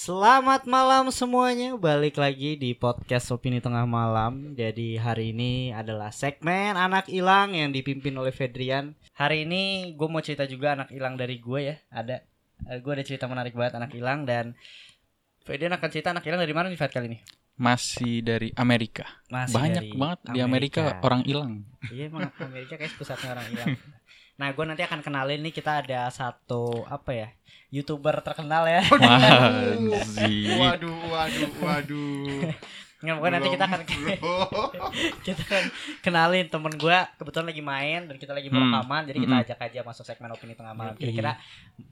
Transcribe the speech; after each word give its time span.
Selamat 0.00 0.64
malam 0.64 1.12
semuanya, 1.12 1.76
balik 1.76 2.16
lagi 2.16 2.56
di 2.56 2.72
podcast 2.72 3.28
Opini 3.36 3.60
Tengah 3.60 3.84
Malam. 3.84 4.56
Jadi 4.56 4.96
hari 4.96 5.36
ini 5.36 5.76
adalah 5.76 6.08
segmen 6.08 6.72
anak 6.72 7.12
hilang 7.12 7.52
yang 7.52 7.68
dipimpin 7.68 8.16
oleh 8.16 8.32
Fedrian. 8.32 8.96
Hari 9.12 9.44
ini 9.44 9.92
gue 9.92 10.08
mau 10.08 10.24
cerita 10.24 10.48
juga 10.48 10.72
anak 10.72 10.88
hilang 10.88 11.20
dari 11.20 11.36
gue 11.36 11.60
ya. 11.68 11.76
Ada, 11.92 12.24
Eh, 12.64 12.80
gue 12.80 12.92
ada 12.96 13.04
cerita 13.04 13.28
menarik 13.28 13.52
banget 13.52 13.76
anak 13.76 13.92
hilang 13.92 14.24
dan 14.24 14.56
Fedrian 15.44 15.76
akan 15.76 15.88
cerita 15.92 16.16
anak 16.16 16.24
hilang 16.24 16.40
dari 16.40 16.54
mana 16.56 16.72
nih 16.72 16.80
Fed 16.80 16.96
kali 16.96 17.06
ini? 17.12 17.18
Masih 17.60 18.24
dari 18.24 18.56
Amerika. 18.56 19.04
Masih 19.28 19.52
Banyak 19.52 19.84
dari 19.84 20.00
banget 20.00 20.20
di 20.32 20.40
Amerika 20.40 20.96
orang 21.04 21.28
hilang. 21.28 21.68
Iya 21.92 22.08
emang 22.08 22.32
Amerika 22.40 22.80
kayak 22.80 22.96
pusatnya 22.96 23.36
orang 23.36 23.46
hilang. 23.52 23.68
Nah 24.40 24.48
gue 24.50 24.64
nanti 24.64 24.80
akan 24.80 25.04
kenalin 25.04 25.44
nih 25.44 25.52
kita 25.52 25.84
ada 25.84 26.08
satu 26.08 26.88
apa 26.88 27.12
ya 27.12 27.28
youtuber 27.68 28.24
terkenal 28.24 28.64
ya. 28.64 28.80
Anjir. 28.80 30.56
Waduh, 30.56 30.96
waduh, 31.12 31.50
waduh. 31.60 32.48
Nggak, 33.00 33.16
pokoknya 33.16 33.32
nanti 33.32 33.48
kita 33.48 33.64
akan 33.64 33.80
kita 35.26 35.42
kan 35.48 35.64
kenalin 36.04 36.52
temen 36.52 36.68
gue 36.76 36.98
kebetulan 37.16 37.46
lagi 37.48 37.62
main 37.64 38.00
dan 38.04 38.16
kita 38.20 38.36
lagi 38.36 38.52
mau 38.52 38.60
Hmm. 38.60 39.08
jadi 39.08 39.16
kita 39.16 39.32
Mm-mm. 39.32 39.44
ajak 39.48 39.58
aja 39.58 39.80
masuk 39.80 40.04
segmen 40.04 40.28
opini 40.28 40.52
tengah 40.52 40.76
malam 40.76 40.92
kira-kira 41.00 41.40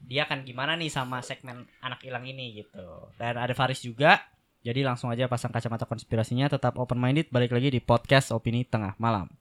dia 0.05 0.29
akan 0.29 0.45
gimana 0.45 0.77
nih 0.77 0.93
sama 0.93 1.25
segmen 1.25 1.65
anak 1.81 2.05
hilang 2.05 2.29
ini 2.29 2.61
gitu 2.61 3.09
dan 3.17 3.41
ada 3.41 3.57
Faris 3.57 3.81
juga 3.81 4.21
jadi 4.61 4.85
langsung 4.85 5.09
aja 5.09 5.25
pasang 5.25 5.49
kacamata 5.49 5.89
konspirasinya 5.89 6.45
tetap 6.45 6.77
open 6.77 7.01
minded 7.01 7.25
balik 7.33 7.57
lagi 7.57 7.73
di 7.73 7.81
podcast 7.81 8.29
opini 8.29 8.61
tengah 8.61 8.93
malam 9.01 9.33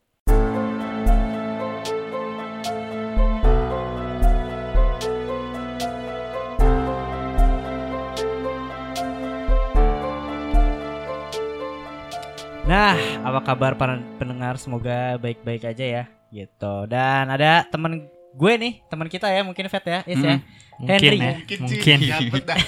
Nah, 12.69 13.01
apa 13.25 13.41
kabar 13.41 13.73
para 13.81 13.97
pendengar? 14.21 14.61
Semoga 14.61 15.17
baik-baik 15.17 15.65
aja 15.73 15.85
ya, 15.89 16.05
gitu. 16.29 16.85
Dan 16.85 17.33
ada 17.33 17.65
temen 17.65 18.13
gue 18.39 18.53
nih, 18.55 18.73
teman 18.87 19.11
kita 19.11 19.27
ya, 19.27 19.43
mungkin 19.43 19.67
Fat 19.67 19.83
ya, 19.83 20.01
Is 20.07 20.23
ya. 20.23 20.39
Mm. 20.39 20.59
Henry. 20.79 21.19
ya. 21.19 21.35
Mungkin, 21.43 21.59
Mungkin. 21.67 21.99
Dapet 22.07 22.43
dah. 22.47 22.59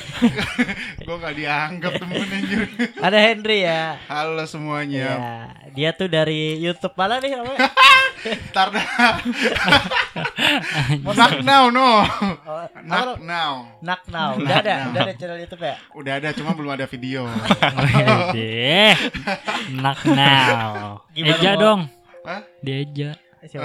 Gue 1.06 1.16
gak 1.22 1.34
dianggap 1.38 1.92
temen 1.94 2.26
anjir. 2.26 2.66
Ada 2.98 3.18
Henry 3.22 3.62
ya. 3.62 4.02
Halo 4.10 4.42
semuanya. 4.50 4.98
Ya, 4.98 5.14
dia 5.70 5.90
tuh 5.94 6.10
dari 6.10 6.58
YouTube 6.58 6.98
mana 6.98 7.22
nih 7.22 7.38
namanya? 7.38 7.70
Ntar 8.50 8.68
dah. 8.74 8.86
Knock 11.06 11.38
now, 11.46 11.70
no. 11.70 12.02
Oh, 12.02 12.66
Knock 12.82 13.06
apa? 13.14 13.22
now. 13.22 13.52
Knock 13.78 14.02
now. 14.10 14.30
Udah 14.42 14.56
ada, 14.58 14.74
udah 14.90 15.00
ada 15.06 15.14
channel 15.14 15.38
YouTube 15.38 15.62
ya. 15.62 15.76
Udah 15.94 16.12
ada, 16.18 16.28
cuma 16.34 16.50
belum 16.52 16.74
ada 16.74 16.90
video. 16.90 17.30
Knock 19.70 20.00
now. 20.10 21.06
Eja 21.14 21.54
dong. 21.54 21.86
Hah? 22.26 22.42
Dieja. 22.58 23.14
Coba. 23.40 23.64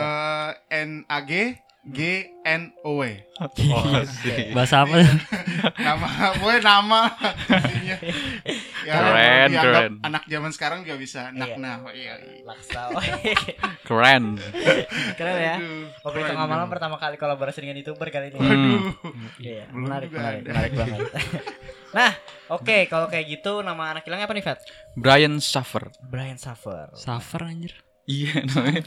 Eh, 0.72 0.86
N 0.88 1.03
A 1.12 1.19
G 1.86 2.33
N 2.41 2.73
O 2.81 2.97
W. 2.97 3.14
Bahasa 4.58 4.81
apa? 4.81 4.97
Nama, 5.86 6.08
gue 6.33 6.55
nama. 6.66 7.02
Intinya. 7.45 7.97
Ya, 8.86 8.94
Keren, 9.02 9.50
keren. 9.53 9.94
Anak 10.02 10.23
zaman 10.25 10.50
sekarang 10.53 10.81
juga 10.81 10.97
bisa 10.97 11.30
knock 11.33 11.58
Iya. 11.58 11.78
Iya. 11.94 12.13
iya. 12.22 12.41
Laksa. 12.41 12.89
Keren. 13.89 14.41
Keren 15.17 15.38
ya. 15.38 15.56
Keren 16.02 16.25
tengah 16.25 16.47
malam 16.50 16.67
pertama 16.69 16.97
kali 16.97 17.22
kolaborasi 17.22 17.61
dengan 17.61 17.78
YouTuber 17.81 18.09
kali 18.09 18.33
ini. 18.33 18.38
Hmm. 18.41 18.78
Iya, 19.38 19.69
menarik, 19.69 20.09
menarik, 20.09 20.41
menarik 20.45 20.72
banget. 20.73 21.00
nah, 21.97 22.11
oke, 22.50 22.89
kalau 22.89 23.09
kayak 23.09 23.25
gitu 23.30 23.61
nama 23.61 23.94
anak 23.94 24.06
hilangnya 24.06 24.25
apa 24.25 24.33
nih, 24.38 24.45
Fat? 24.45 24.59
Brian 24.97 25.38
Suffer. 25.38 25.89
Brian 26.02 26.38
Suffer. 26.41 26.89
Suffer 26.97 27.41
anjir. 27.45 27.73
Iya 28.06 28.45
namanya. 28.45 28.81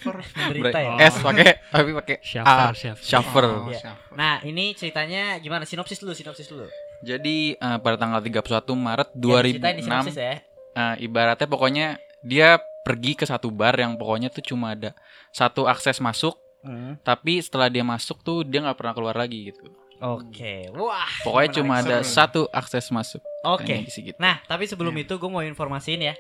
Ya. 0.71 0.89
Oh. 0.89 0.97
S 0.97 1.15
pakai 1.19 1.51
tapi 1.67 1.91
pakai 1.93 2.17
A. 2.39 2.71
Suffer. 2.97 3.45
Oh, 3.45 3.67
Iya. 3.67 3.79
siapa? 3.83 4.15
Nah, 4.15 4.39
ini 4.43 4.73
ceritanya 4.73 5.37
gimana? 5.37 5.63
Sinopsis 5.63 5.99
dulu, 5.99 6.15
sinopsis 6.15 6.47
dulu. 6.47 6.71
Jadi 7.01 7.53
eh, 7.53 7.79
pada 7.79 7.95
tanggal 7.95 8.19
31 8.19 8.43
Maret 8.73 9.09
Yang 9.11 9.19
diceritain 9.19 9.77
di 9.77 9.83
2006 9.83 9.85
sinopsis 9.85 10.17
ya. 10.17 10.35
eh, 10.73 10.95
ibaratnya 11.01 11.47
pokoknya 11.47 11.87
dia 12.21 12.49
pergi 12.81 13.13
ke 13.13 13.25
satu 13.25 13.51
bar 13.51 13.75
yang 13.75 13.95
pokoknya 13.95 14.29
tuh 14.29 14.43
cuma 14.45 14.73
ada 14.73 14.95
satu 15.29 15.67
akses 15.67 15.99
masuk 15.99 16.39
Hmm. 16.59 16.99
tapi 17.01 17.39
setelah 17.39 17.67
dia 17.67 17.87
masuk 17.87 18.19
tuh 18.19 18.43
dia 18.43 18.59
nggak 18.59 18.75
pernah 18.75 18.91
keluar 18.91 19.15
lagi 19.15 19.47
gitu. 19.47 19.63
Oke. 19.99 20.67
Wah. 20.73 21.07
Pokoknya 21.23 21.51
cuma 21.55 21.79
ada 21.79 22.03
seru. 22.03 22.11
satu 22.13 22.41
akses 22.51 22.91
masuk. 22.91 23.23
Oke. 23.43 23.83
Gitu. 23.85 24.15
Nah, 24.17 24.43
tapi 24.43 24.67
sebelum 24.67 24.91
Iya. 24.93 25.07
itu 25.07 25.15
gue 25.17 25.27
mau 25.29 25.39
informasiin 25.41 26.03
ya. 26.03 26.15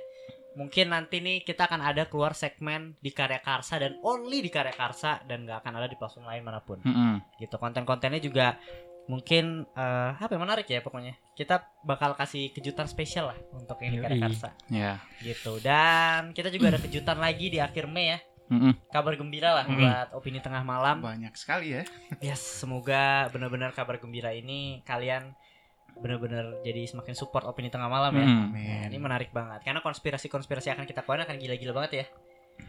Mungkin 0.59 0.91
nanti 0.91 1.23
nih 1.23 1.47
kita 1.47 1.71
akan 1.71 1.79
ada 1.87 2.11
keluar 2.11 2.35
segmen 2.35 2.99
di 2.99 3.15
Karya 3.15 3.39
Karsa 3.39 3.79
dan 3.79 3.95
only 4.03 4.43
di 4.43 4.51
Karya 4.51 4.75
Karsa 4.75 5.23
dan 5.23 5.47
nggak 5.47 5.63
akan 5.63 5.73
ada 5.79 5.87
di 5.87 5.95
platform 5.95 6.27
lain 6.27 6.43
mana 6.43 6.59
pun. 6.59 6.83
Mm-mm. 6.83 7.23
Gitu. 7.39 7.55
Konten-kontennya 7.55 8.19
juga 8.19 8.59
mungkin 9.07 9.65
eh, 9.73 10.11
apa 10.19 10.35
ya, 10.35 10.41
menarik 10.43 10.67
ya 10.67 10.83
pokoknya. 10.83 11.15
Kita 11.39 11.63
bakal 11.87 12.19
kasih 12.19 12.51
kejutan 12.51 12.91
spesial 12.91 13.31
lah 13.31 13.39
untuk 13.55 13.79
yang 13.87 13.95
di 13.95 14.01
Karya. 14.03 14.19
Karsa. 14.27 14.51
Ya. 14.67 14.99
Gitu. 15.23 15.63
Dan 15.63 16.35
kita 16.35 16.51
juga 16.51 16.75
ada 16.75 16.83
kejutan 16.83 17.23
lagi 17.23 17.55
di 17.55 17.63
akhir 17.63 17.87
Mei 17.87 18.19
ya. 18.19 18.21
Mm-mm. 18.49 18.73
Kabar 18.89 19.13
gembira 19.15 19.53
lah 19.53 19.69
Mm. 19.69 19.77
buat 19.77 20.09
opini 20.17 20.41
tengah 20.41 20.65
malam. 20.65 21.05
Banyak 21.05 21.37
sekali 21.37 21.77
ya. 21.77 21.85
Yes, 22.19 22.41
semoga 22.41 23.29
benar-benar 23.29 23.77
kabar 23.77 24.01
gembira 24.01 24.33
ini 24.33 24.81
kalian 24.89 25.37
benar-benar 25.99 26.63
jadi 26.63 26.87
semakin 26.87 27.15
support 27.19 27.45
opini 27.47 27.69
tengah 27.69 27.91
malam 27.91 28.15
ya. 28.15 28.27
Mm. 28.27 28.47
Nah, 28.55 28.85
ini 28.91 28.99
menarik 28.99 29.31
banget 29.35 29.67
karena 29.67 29.83
konspirasi-konspirasi 29.83 30.75
akan 30.75 30.87
kita 30.87 31.03
keluarin 31.03 31.27
akan 31.27 31.37
gila-gila 31.39 31.73
banget 31.83 31.93
ya. 31.93 32.07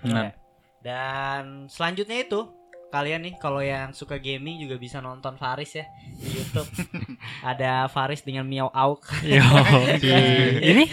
Benar. 0.02 0.24
Ya. 0.24 0.32
Dan 0.80 1.68
selanjutnya 1.68 2.24
itu 2.24 2.60
kalian 2.90 3.22
nih 3.22 3.34
kalau 3.38 3.62
yang 3.62 3.94
suka 3.94 4.18
gaming 4.18 4.58
juga 4.58 4.82
bisa 4.82 4.98
nonton 4.98 5.38
Faris 5.38 5.78
ya 5.78 5.86
di 6.18 6.42
YouTube. 6.42 6.70
Ada 7.54 7.86
Faris 7.86 8.26
dengan 8.26 8.50
Miao 8.50 8.74
Auk. 8.74 9.06
Yo. 9.22 9.46
Ini 10.74 10.84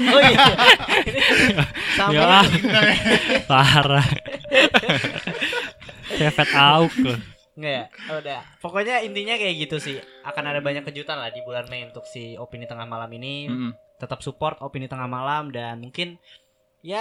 oh 0.00 0.20
iya. 0.20 0.46
Ini 1.04 1.20
sama 1.92 2.12
ya 2.16 2.40
parah. 3.44 4.08
Hevet 6.16 6.50
auk 6.56 6.94
loh. 7.04 7.35
Enggak 7.56 7.72
ya? 7.72 7.84
Oh, 8.12 8.20
Udah. 8.20 8.40
Pokoknya 8.60 9.00
intinya 9.00 9.34
kayak 9.34 9.54
gitu 9.64 9.76
sih. 9.80 9.96
Akan 10.22 10.44
ada 10.44 10.60
banyak 10.60 10.84
kejutan 10.84 11.16
lah 11.16 11.32
di 11.32 11.40
bulan 11.40 11.64
Mei 11.66 11.88
untuk 11.88 12.04
si 12.04 12.36
opini 12.36 12.68
tengah 12.68 12.84
malam 12.84 13.08
ini. 13.12 13.48
Mm-mm. 13.48 13.72
tetap 13.96 14.20
support 14.20 14.60
opini 14.60 14.84
tengah 14.92 15.08
malam 15.08 15.48
dan 15.48 15.80
mungkin 15.80 16.20
ya 16.84 17.00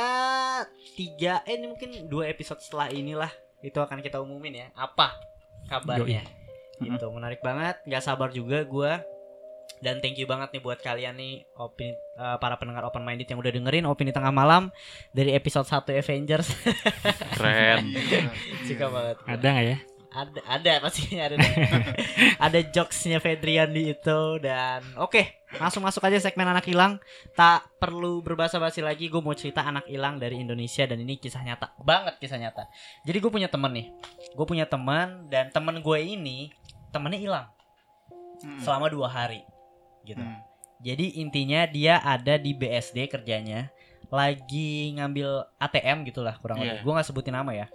tiga 0.96 1.44
eh 1.44 1.60
ini 1.60 1.68
mungkin 1.68 2.08
dua 2.08 2.32
episode 2.32 2.64
setelah 2.64 2.88
inilah 2.88 3.28
itu 3.60 3.76
akan 3.76 4.00
kita 4.00 4.24
umumin 4.24 4.64
ya 4.64 4.68
apa 4.80 5.12
kabarnya 5.68 6.24
gitu 6.80 7.12
menarik 7.12 7.44
banget 7.44 7.84
nggak 7.84 8.00
sabar 8.00 8.32
juga 8.32 8.64
gua 8.64 9.04
dan 9.84 10.00
thank 10.00 10.16
you 10.16 10.24
banget 10.24 10.56
nih 10.56 10.64
buat 10.64 10.80
kalian 10.80 11.20
nih 11.20 11.44
opini 11.60 11.92
eh, 11.94 12.38
para 12.40 12.56
pendengar 12.56 12.88
open 12.88 13.04
minded 13.04 13.28
yang 13.28 13.44
udah 13.44 13.52
dengerin 13.52 13.86
opini 13.92 14.16
tengah 14.16 14.32
malam 14.32 14.72
dari 15.12 15.36
episode 15.36 15.68
1 15.68 16.00
Avengers 16.00 16.48
Keren. 17.36 17.92
Suka 18.72 18.88
banget. 18.88 19.20
Ada 19.28 19.48
nggak 19.52 19.66
ya? 19.68 19.78
Ada 20.16 20.40
ada 20.48 20.72
pastinya 20.80 21.28
ada 21.28 21.36
ada 22.48 22.60
jokesnya 22.72 23.20
Fedrian 23.20 23.76
di 23.76 23.92
itu 23.92 24.22
dan 24.40 24.80
oke. 24.96 25.44
Langsung 25.60 25.84
masuk 25.84 26.04
aja 26.08 26.20
segmen 26.24 26.48
anak 26.48 26.64
hilang. 26.68 27.00
Tak 27.36 27.68
perlu 27.80 28.24
berbahasa 28.24 28.56
basi 28.60 28.80
lagi 28.80 29.12
gue 29.12 29.20
mau 29.20 29.36
cerita 29.36 29.64
anak 29.64 29.88
hilang 29.92 30.16
dari 30.16 30.40
Indonesia 30.40 30.88
dan 30.88 31.00
ini 31.04 31.20
kisah 31.20 31.44
nyata. 31.44 31.76
Banget 31.84 32.16
kisah 32.20 32.40
nyata. 32.40 32.72
Jadi 33.04 33.18
gue 33.20 33.32
punya 33.32 33.52
temen 33.52 33.72
nih. 33.76 33.88
Gue 34.32 34.46
punya 34.48 34.64
teman 34.64 35.28
dan 35.28 35.52
temen 35.52 35.84
gue 35.84 36.00
ini 36.00 36.52
temennya 36.96 37.20
hilang. 37.20 37.48
Mm. 38.44 38.60
selama 38.60 38.92
dua 38.92 39.08
hari 39.08 39.48
gitu. 40.04 40.20
Mm. 40.20 40.40
jadi 40.84 41.06
intinya 41.24 41.62
dia 41.66 42.04
ada 42.04 42.36
di 42.36 42.52
BSD 42.52 43.08
kerjanya 43.08 43.72
lagi 44.12 44.92
ngambil 44.92 45.56
ATM 45.58 46.06
gitulah 46.06 46.36
kurang 46.38 46.62
Iya. 46.62 46.78
lebih. 46.78 46.80
Gue 46.86 46.94
nggak 46.94 47.08
sebutin 47.10 47.34
nama 47.34 47.52
ya. 47.56 47.68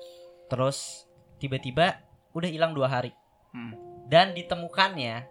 Terus 0.46 1.08
tiba-tiba 1.40 1.98
udah 2.32 2.48
hilang 2.48 2.72
dua 2.72 2.86
hari 2.86 3.10
Hmm. 3.50 3.74
dan 4.06 4.30
ditemukannya 4.30 5.26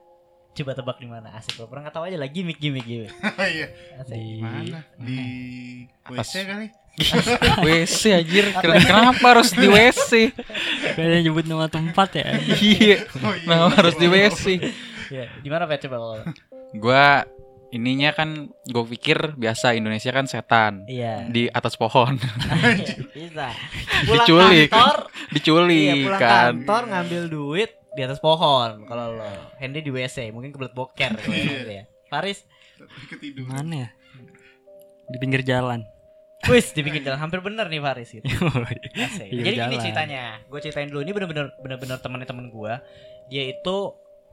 coba 0.50 0.72
tebak 0.74 0.98
di 0.98 1.08
mana 1.08 1.32
asik 1.34 1.56
lo 1.56 1.66
pernah 1.66 1.88
nggak 1.88 1.96
tahu 1.96 2.04
aja 2.06 2.18
lah 2.18 2.28
gimmick 2.28 2.60
gimmick 2.60 2.84
gimmick 2.84 3.14
Iya. 3.56 3.68
Di 4.04 4.24
Mana? 4.38 4.80
Di 4.98 5.20
Atas. 6.04 6.28
WC 6.28 6.36
kali? 6.44 6.68
WC 7.64 8.02
anjir. 8.12 8.46
Ken- 8.52 8.84
Kenapa 8.84 9.24
harus 9.30 9.56
di 9.56 9.68
WC? 9.68 10.36
kayaknya 10.94 11.20
nyebut 11.24 11.46
nama 11.48 11.72
tempat 11.72 12.12
ya. 12.14 12.36
Iya. 12.60 13.08
Oh 13.18 13.32
iya. 13.32 13.46
Kenapa 13.48 13.76
harus 13.78 13.96
di 13.96 14.08
WC? 14.10 14.44
ya 15.10 15.26
di 15.38 15.48
mana 15.48 15.64
Pak 15.64 15.80
coba 15.80 15.96
kalau 15.96 16.18
Gua 16.76 17.24
ininya 17.70 18.10
kan 18.12 18.50
gue 18.50 18.84
pikir 18.98 19.38
biasa 19.38 19.78
Indonesia 19.78 20.10
kan 20.10 20.26
setan 20.26 20.90
iya 20.90 21.26
di 21.30 21.46
atas 21.50 21.78
pohon 21.78 22.18
bisa 23.16 23.54
pulang 24.10 24.26
Diculik. 24.26 24.70
kantor 24.74 24.98
diculik 25.30 25.78
iya 25.78 25.94
pulang 26.02 26.22
kan 26.22 26.54
kantor 26.66 26.84
ngambil 26.90 27.22
duit 27.30 27.72
di 27.94 28.02
atas 28.02 28.18
pohon 28.18 28.86
kalau 28.86 29.18
lo 29.18 29.30
Henry 29.58 29.82
di 29.82 29.92
WC 29.94 30.34
mungkin 30.34 30.50
kebelet 30.50 30.74
boker 30.74 31.14
gitu 31.20 31.70
ya 31.70 31.86
Faris 32.10 32.42
Ketiduran. 33.10 33.52
Mana 33.52 33.76
ya? 33.76 33.90
Di 35.10 35.18
pinggir 35.20 35.44
jalan. 35.44 35.84
Wis 36.48 36.72
dibikin 36.72 37.04
jalan 37.04 37.20
hampir 37.20 37.44
bener 37.44 37.68
nih 37.68 37.84
Faris 37.84 38.16
gitu. 38.16 38.24
Asik. 38.96 39.28
Iya, 39.28 39.44
Jadi 39.44 39.56
gini 39.60 39.60
jalan. 39.60 39.84
ceritanya, 39.84 40.24
gue 40.48 40.60
ceritain 40.64 40.88
dulu 40.88 41.04
ini 41.04 41.12
bener-bener 41.12 41.52
bener-bener 41.60 42.00
temennya 42.00 42.28
temen 42.32 42.48
gue. 42.48 42.74
Dia 43.28 43.44
itu 43.52 43.78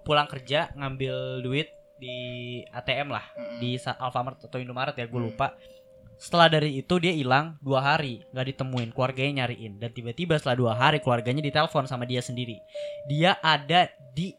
pulang 0.07 0.31
kerja 0.31 0.71
ngambil 0.79 1.43
duit 1.43 1.75
di 1.97 2.17
ATM 2.69 3.09
lah 3.09 3.25
Mm-mm. 3.33 3.59
di 3.59 3.77
Alfamart 3.77 4.45
atau 4.45 4.59
Indomaret 4.61 4.95
ya 4.95 5.07
gue 5.07 5.17
Hmm. 5.17 5.29
lupa. 5.33 5.57
Setelah 6.17 6.49
dari 6.49 6.81
itu 6.81 6.97
dia 6.97 7.13
hilang 7.13 7.61
dua 7.61 7.85
hari 7.85 8.25
nggak 8.33 8.47
ditemuin, 8.57 8.89
keluarganya 8.97 9.45
nyariin 9.45 9.77
dan 9.77 9.93
tiba-tiba 9.93 10.41
setelah 10.41 10.57
dua 10.57 10.73
hari 10.73 11.05
keluarganya 11.05 11.45
ditelepon 11.45 11.85
sama 11.85 12.09
dia 12.09 12.25
sendiri. 12.25 12.57
Dia 13.05 13.37
ada 13.45 13.93
di 14.17 14.33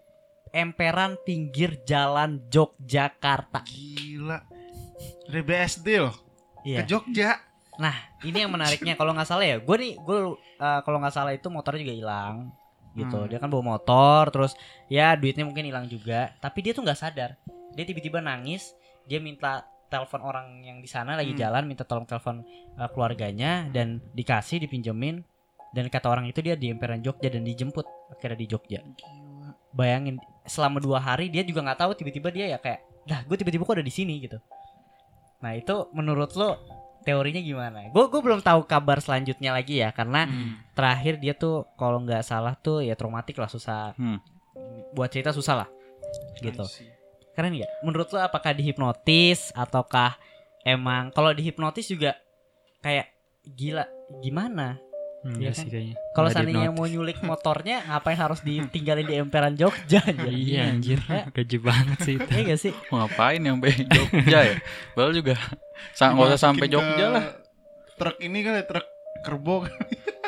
emperan 0.50 1.22
pinggir 1.22 1.86
jalan 1.86 2.42
Yogyakarta. 2.50 3.62
Gila. 3.70 4.42
Dari 5.30 5.44
BSD 5.46 5.88
loh 6.02 6.16
Iya. 6.66 6.82
ke 6.82 6.90
Jogja. 6.90 7.38
ini 8.26 8.42
yang 8.42 8.50
menariknya 8.50 8.98
kalau 8.98 9.14
nggak 9.14 9.30
salah 9.30 9.46
ya 9.46 9.62
gue 9.62 9.76
nih 9.78 9.94
gue 10.02 10.20
uh, 10.34 10.80
kalau 10.82 10.98
nggak 10.98 11.14
salah 11.14 11.30
itu 11.30 11.46
motornya 11.54 11.86
juga 11.86 11.94
hilang 11.94 12.50
gitu 12.98 13.14
Hmm. 13.16 13.30
dia 13.30 13.38
kan 13.38 13.48
bawa 13.48 13.78
motor 13.78 14.34
terus 14.34 14.58
ya 14.90 15.14
duitnya 15.14 15.46
mungkin 15.46 15.64
hilang 15.64 15.86
juga 15.86 16.34
tapi 16.42 16.66
dia 16.66 16.74
tuh 16.74 16.82
nggak 16.82 16.98
sadar 16.98 17.38
dia 17.72 17.86
tiba-tiba 17.86 18.18
nangis 18.18 18.74
dia 19.06 19.22
minta 19.22 19.62
telepon 19.88 20.20
orang 20.20 20.66
yang 20.66 20.82
di 20.82 20.90
sana 20.90 21.14
lagi 21.14 21.32
Hmm. 21.32 21.40
jalan 21.40 21.64
minta 21.64 21.86
tolong 21.86 22.04
telepon 22.04 22.42
uh, 22.76 22.90
keluarganya 22.90 23.70
dan 23.70 24.02
dikasih 24.12 24.60
dipinjemin 24.60 25.22
dan 25.72 25.86
kata 25.88 26.10
orang 26.10 26.26
itu 26.26 26.42
dia 26.42 26.58
di 26.58 26.68
emperan 26.68 27.00
Jogja 27.00 27.30
dan 27.30 27.46
dijemput 27.46 27.86
akhirnya 28.10 28.36
di 28.36 28.48
Jogja 28.48 28.80
Gila. 28.82 29.54
bayangin 29.72 30.18
selama 30.44 30.82
dua 30.82 30.98
hari 30.98 31.30
dia 31.30 31.46
juga 31.46 31.62
nggak 31.62 31.80
tahu 31.80 31.92
tiba-tiba 31.94 32.34
dia 32.34 32.46
ya 32.52 32.58
kayak 32.58 32.82
dah 33.06 33.24
gue 33.24 33.36
tiba-tiba 33.36 33.64
kok 33.64 33.76
ada 33.78 33.86
di 33.86 33.94
sini 33.94 34.20
gitu 34.20 34.42
nah 35.38 35.54
itu 35.54 35.88
menurut 35.94 36.34
lo 36.34 36.58
teorinya 37.08 37.40
gimana? 37.40 37.88
Gue 37.88 38.12
gue 38.12 38.20
belum 38.20 38.44
tahu 38.44 38.68
kabar 38.68 39.00
selanjutnya 39.00 39.56
lagi 39.56 39.80
ya 39.80 39.96
karena 39.96 40.28
Hmm. 40.28 40.60
terakhir 40.76 41.16
dia 41.18 41.32
tuh 41.32 41.64
kalau 41.74 42.04
nggak 42.04 42.20
salah 42.22 42.54
tuh 42.54 42.84
ya 42.84 43.00
traumatik 43.00 43.40
lah 43.40 43.48
susah. 43.48 43.96
Hmm. 43.96 44.20
buat 44.92 45.08
cerita 45.08 45.30
susah 45.32 45.64
lah 45.64 45.70
gitu. 46.42 46.66
Keren 47.32 47.54
nggak? 47.54 47.72
Menurut 47.86 48.10
lo 48.10 48.20
apakah 48.20 48.52
dihipnotis 48.52 49.54
ataukah 49.54 50.18
emang 50.66 51.14
kalau 51.14 51.30
dihipnotis 51.32 51.86
juga 51.86 52.18
kayak 52.82 53.06
gila 53.46 53.86
gimana 54.20 54.82
Iya 55.28 55.34
Enggak 55.34 55.52
kan? 55.52 55.60
sih 55.60 55.70
kayaknya. 55.70 55.96
kalau 56.12 56.30
seandainya 56.30 56.72
mau 56.72 56.86
nyulik 56.86 57.20
motornya 57.28 57.78
ngapain 57.84 58.16
harus 58.16 58.40
ditinggalin 58.40 59.04
di 59.04 59.16
emperan 59.16 59.54
Jogja 59.54 60.00
aja 60.00 60.24
Iya 60.48 60.62
anjir. 60.70 61.00
Gaji 61.04 61.58
banget 61.60 61.98
sih 62.00 62.14
itu. 62.16 62.30
Iya 62.30 62.44
gak 62.48 62.60
sih 62.62 62.74
Mau 62.88 62.98
ngapain 63.02 63.38
nyampe 63.38 63.68
Jogja 63.86 64.40
ya? 64.46 64.56
Padahal 64.92 65.12
juga 65.12 65.36
sa- 65.92 66.10
nggak 66.10 66.28
usah 66.30 66.42
sampai 66.42 66.66
Jogja 66.66 67.06
lah. 67.10 67.24
Truk 67.94 68.18
ini 68.20 68.40
kan 68.40 68.64
truk 68.64 68.88
kerbo. 69.20 69.68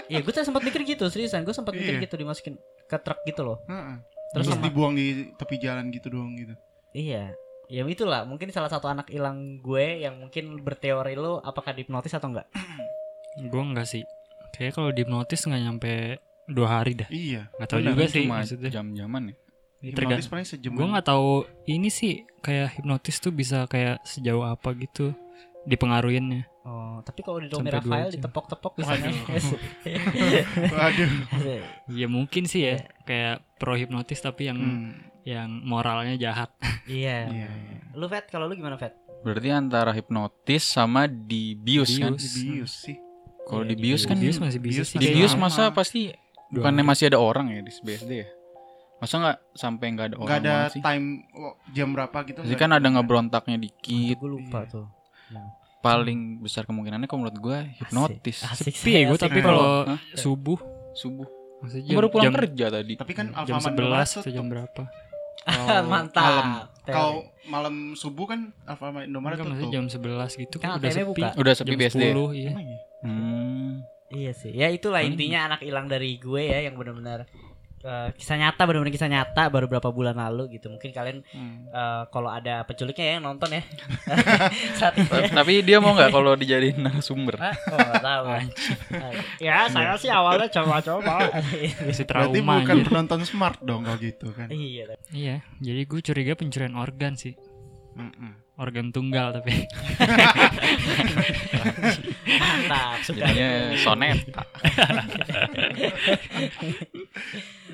Iya 0.06 0.19
gue 0.19 0.31
tuh 0.31 0.42
sempat 0.42 0.62
mikir 0.62 0.81
gitu 0.84 1.06
seriusan 1.06 1.42
gue 1.42 1.54
sempat 1.54 1.72
mikir 1.72 1.96
Iya. 1.96 2.04
gitu 2.04 2.18
dimasukin 2.18 2.57
ke 2.84 2.98
truk 2.98 3.22
gitu 3.24 3.46
loh 3.46 3.62
Heeh. 3.63 4.01
terus 4.30 4.46
Terus 4.46 4.57
sama 4.57 4.66
dibuang 4.66 4.94
di 4.94 5.07
tepi 5.31 5.56
jalan 5.56 5.88
gitu 5.90 6.10
doang 6.10 6.34
gitu. 6.34 6.57
iya 6.90 7.30
ya 7.66 7.86
itulah 7.86 8.25
mungkin 8.25 8.50
salah 8.50 8.66
satu 8.66 8.90
anak 8.90 9.06
hilang 9.07 9.38
gue 9.60 10.01
yang 10.01 10.18
mungkin 10.18 10.57
berteori 10.60 11.13
lo 11.13 11.38
apakah 11.40 11.72
dihipnotis 11.72 12.10
atau 12.12 12.25
enggak 12.28 12.50
Gue 13.40 13.62
enggak 13.62 13.86
sih. 13.86 14.01
Kayak 14.51 14.72
kalau 14.74 14.90
dihipnotis 14.90 15.42
nggak 15.42 15.62
nyampe 15.62 15.92
dua 16.46 16.68
hari 16.75 16.94
dah. 16.96 17.07
Iya. 17.07 17.48
Nggak 17.54 17.68
tahu 17.68 17.80
Benar, 17.80 17.90
juga 17.90 18.01
kan 18.01 18.10
sih 18.10 18.24
maksudnya. 18.25 18.69
jam-jaman 18.69 19.24
ya. 19.24 19.36
Hipnotis 19.80 19.96
Tergantung. 19.96 20.30
paling 20.30 20.44
sejam. 20.46 20.72
Gue 20.74 20.88
nggak 20.88 21.07
tahu 21.07 21.30
ini 21.66 21.88
sih 21.88 22.13
kayak 22.40 22.68
hipnotis 22.75 23.16
tuh 23.18 23.31
bisa 23.31 23.63
kayak 23.66 24.04
sejauh 24.04 24.44
apa 24.44 24.75
gitu 24.75 25.16
dipengaruhinnya. 25.62 26.48
oh 26.62 27.00
tapi 27.01 27.19
kalau 27.19 27.40
di 27.40 27.48
Domi 27.48 27.68
Rafael 27.68 28.12
ditepok-tepok 28.12 28.74
misalnya 28.78 29.10
Waduh. 30.69 31.12
Ya 31.90 32.07
mungkin 32.07 32.44
sih 32.46 32.62
ya 32.63 32.75
kayak 33.04 33.42
pro 33.56 33.74
hipnotis 33.74 34.19
tapi 34.19 34.48
yang 34.48 34.60
Hmm. 34.60 34.92
yang 35.24 35.50
moralnya 35.63 36.16
jahat. 36.16 36.50
iya 36.86 37.28
Iya, 37.28 37.48
iya. 37.50 37.80
lu 37.94 38.06
Vet 38.06 38.28
kalau 38.28 38.46
lu 38.46 38.54
gimana 38.54 38.75
Vet 38.75 38.96
Berarti 39.19 39.50
antara 39.50 39.92
hipnotis 39.92 40.63
sama 40.63 41.06
dibius 41.06 41.92
kan? 41.96 42.16
Dibius. 42.16 42.34
Dibius 42.36 42.74
sih. 42.84 42.98
Kalau 43.50 43.63
Iya, 43.63 43.69
dibius 43.72 44.06
kan 44.06 44.13
Dibius 44.13 44.38
masih 44.38 44.60
bisa 44.60 44.72
Dibius 44.78 44.88
sih. 44.88 44.98
dibius 45.00 45.34
Sama. 45.34 45.50
masa 45.50 45.63
pasti 45.72 46.13
bukannya 46.50 46.84
masih 46.84 47.10
ada 47.10 47.18
orang 47.18 47.50
ya 47.50 47.60
di 47.60 47.72
BSD 47.74 48.12
ya? 48.16 48.28
Masa 48.96 49.13
nggak 49.18 49.38
sampai 49.54 49.86
nggak 49.90 50.06
ada 50.06 50.16
orang 50.16 50.28
Enggak 50.28 50.40
ada 50.40 50.56
sih? 50.69 50.81
time 50.81 51.06
oh, 51.34 51.54
jam 51.69 51.88
berapa 51.90 52.18
gitu. 52.24 52.40
Nggak 52.40 52.60
kan 52.60 52.69
ada 52.72 52.88
ngebrontaknya 52.88 53.57
dikit. 53.57 54.16
gue 54.16 54.30
lupa 54.30 54.60
Iya. 54.62 54.72
tuh 54.72 54.86
Paling 55.80 56.19
besar 56.40 56.63
kemungkinannya 56.63 57.07
kalau 57.07 57.24
menurut 57.24 57.40
gue 57.40 57.57
hipnotis. 57.78 58.44
asik, 58.44 58.75
Sepi 58.75 58.92
ya 58.94 59.07
gue 59.07 59.18
tapi 59.18 59.40
kalau 59.40 59.88
subuh 60.13 60.60
Subuh. 60.92 61.24
maksudnya 61.60 61.96
Baru 61.96 62.07
pulang 62.07 62.25
jam, 62.25 62.34
kerja 62.36 62.66
tadi. 62.69 62.94
Tapi 62.94 63.13
kan 63.13 63.25
jam 63.40 63.56
Alfamart 63.57 63.72
11 63.72 63.80
Indomaret 63.80 64.12
atau 64.13 64.31
jam 64.31 64.46
berapa? 64.46 64.81
Kalau 65.40 65.88
Mantap. 65.90 66.28
Malam. 66.28 66.50
Kalau 66.86 67.13
malam 67.48 67.75
subuh 67.94 68.25
kan 68.28 68.40
Alfamart 68.66 69.06
Indomaret 69.06 69.38
tutup. 69.38 69.48
maksudnya 69.50 69.72
jam 69.72 69.86
11 69.88 70.36
gitu 70.38 70.56
Kan 70.57 70.68
kan 70.69 70.78
udah 70.78 70.92
sepi. 70.92 71.07
buka. 71.07 71.28
Udah 71.34 71.54
sepi 71.56 71.69
jam 71.69 71.80
BSD. 71.80 72.04
10 72.12 72.36
iya. 72.36 72.50
Emang 72.51 72.68
ya? 72.68 72.80
Hmm. 73.01 73.84
Iya 74.10 74.31
sih. 74.31 74.51
Ya 74.51 74.68
itulah 74.68 75.00
Paling- 75.00 75.13
intinya 75.13 75.40
anak 75.48 75.62
hilang 75.62 75.86
dari 75.86 76.16
gue 76.16 76.44
ya 76.44 76.60
yang 76.62 76.74
benar-benar 76.74 77.30
eh, 77.80 78.12
kisah 78.12 78.36
nyata 78.36 78.68
benar-benar 78.68 78.92
kisah 78.92 79.07
nyata 79.07 79.48
baru 79.48 79.66
berapa 79.66 79.88
bulan 79.88 80.12
lalu 80.13 80.51
gitu. 80.51 80.68
Mungkin 80.68 80.90
kalian 80.90 81.24
Hmm. 81.30 81.63
eh, 81.66 82.04
kalau 82.10 82.28
ada 82.28 82.60
penculiknya 82.62 83.06
ya 83.06 83.13
yang 83.16 83.25
nonton 83.25 83.54
ya. 83.54 83.63
Saat 84.81 84.98
ini. 84.98 85.07
ya. 85.07 85.31
Tapi 85.31 85.54
dia 85.62 85.78
mau 85.78 85.94
nggak 85.94 86.10
kalau 86.10 86.34
dijadiin 86.34 86.75
narasumber? 86.78 87.40
Ah, 87.40 87.56
oh, 87.56 87.96
tahu. 87.98 88.25
ya, 89.40 89.68
saya 89.68 89.96
sih 89.96 90.10
awalnya 90.10 90.51
coba-coba. 90.51 91.30
Masih 91.80 92.04
Berarti 92.04 92.36
trauma 92.36 92.60
bukan 92.60 92.78
penonton 92.84 93.22
smart 93.24 93.62
dong 93.62 93.86
kalau 93.86 93.96
gitu 93.96 94.28
kan. 94.34 94.50
iya. 94.50 95.00
Iya, 95.10 95.36
jadi 95.57 95.81
gue 95.81 96.00
curiga 96.04 96.34
pencurian 96.34 96.75
organ 96.75 97.13
sih. 97.13 97.38
Mm-mm. 97.96 98.49
Organ 98.59 98.91
tunggal 98.91 99.31
tapi. 99.31 99.56
Mantap. 102.27 103.00
Suka. 103.07 103.23
Jadinya 103.23 103.71
soneta. 103.79 104.44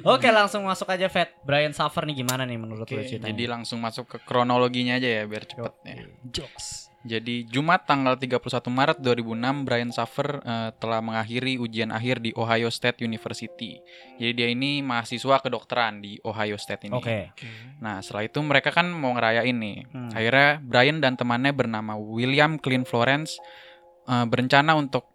Oke, 0.05 0.29
langsung 0.29 0.61
masuk 0.69 0.85
aja 0.93 1.09
Fat. 1.09 1.33
Brian 1.41 1.73
Suffer 1.73 2.05
nih 2.05 2.21
gimana 2.21 2.45
nih 2.45 2.61
menurut 2.61 2.85
Oke, 2.85 2.93
lu 2.93 3.01
ceritanya? 3.01 3.33
Jadi 3.33 3.43
langsung 3.49 3.81
masuk 3.81 4.05
ke 4.05 4.17
kronologinya 4.21 5.01
aja 5.01 5.09
ya 5.09 5.23
biar 5.25 5.43
cepet 5.49 5.73
ya. 5.81 5.95
Jokes. 6.29 6.93
Jadi 7.05 7.45
Jumat 7.45 7.85
tanggal 7.85 8.17
31 8.17 8.41
Maret 8.65 8.97
2006 8.97 9.61
Brian 9.61 9.93
Suffer 9.93 10.41
eh, 10.41 10.73
telah 10.81 11.05
mengakhiri 11.05 11.61
ujian 11.61 11.93
akhir 11.93 12.17
di 12.17 12.33
Ohio 12.33 12.73
State 12.73 13.05
University. 13.05 13.77
Jadi 14.17 14.31
dia 14.33 14.49
ini 14.49 14.81
mahasiswa 14.81 15.37
kedokteran 15.37 16.01
di 16.01 16.17
Ohio 16.25 16.57
State 16.57 16.89
ini. 16.89 16.97
Oke. 16.97 17.29
Oke. 17.29 17.45
Nah 17.77 18.01
setelah 18.01 18.25
itu 18.25 18.41
mereka 18.41 18.73
kan 18.73 18.89
mau 18.89 19.13
ngerayain 19.13 19.53
nih. 19.53 19.85
Hmm. 19.93 20.11
Akhirnya 20.17 20.49
Brian 20.65 20.97
dan 20.97 21.13
temannya 21.13 21.53
bernama 21.53 21.93
William 21.93 22.57
Clint 22.57 22.89
Florence 22.89 23.37
eh, 24.09 24.25
berencana 24.25 24.73
untuk 24.73 25.05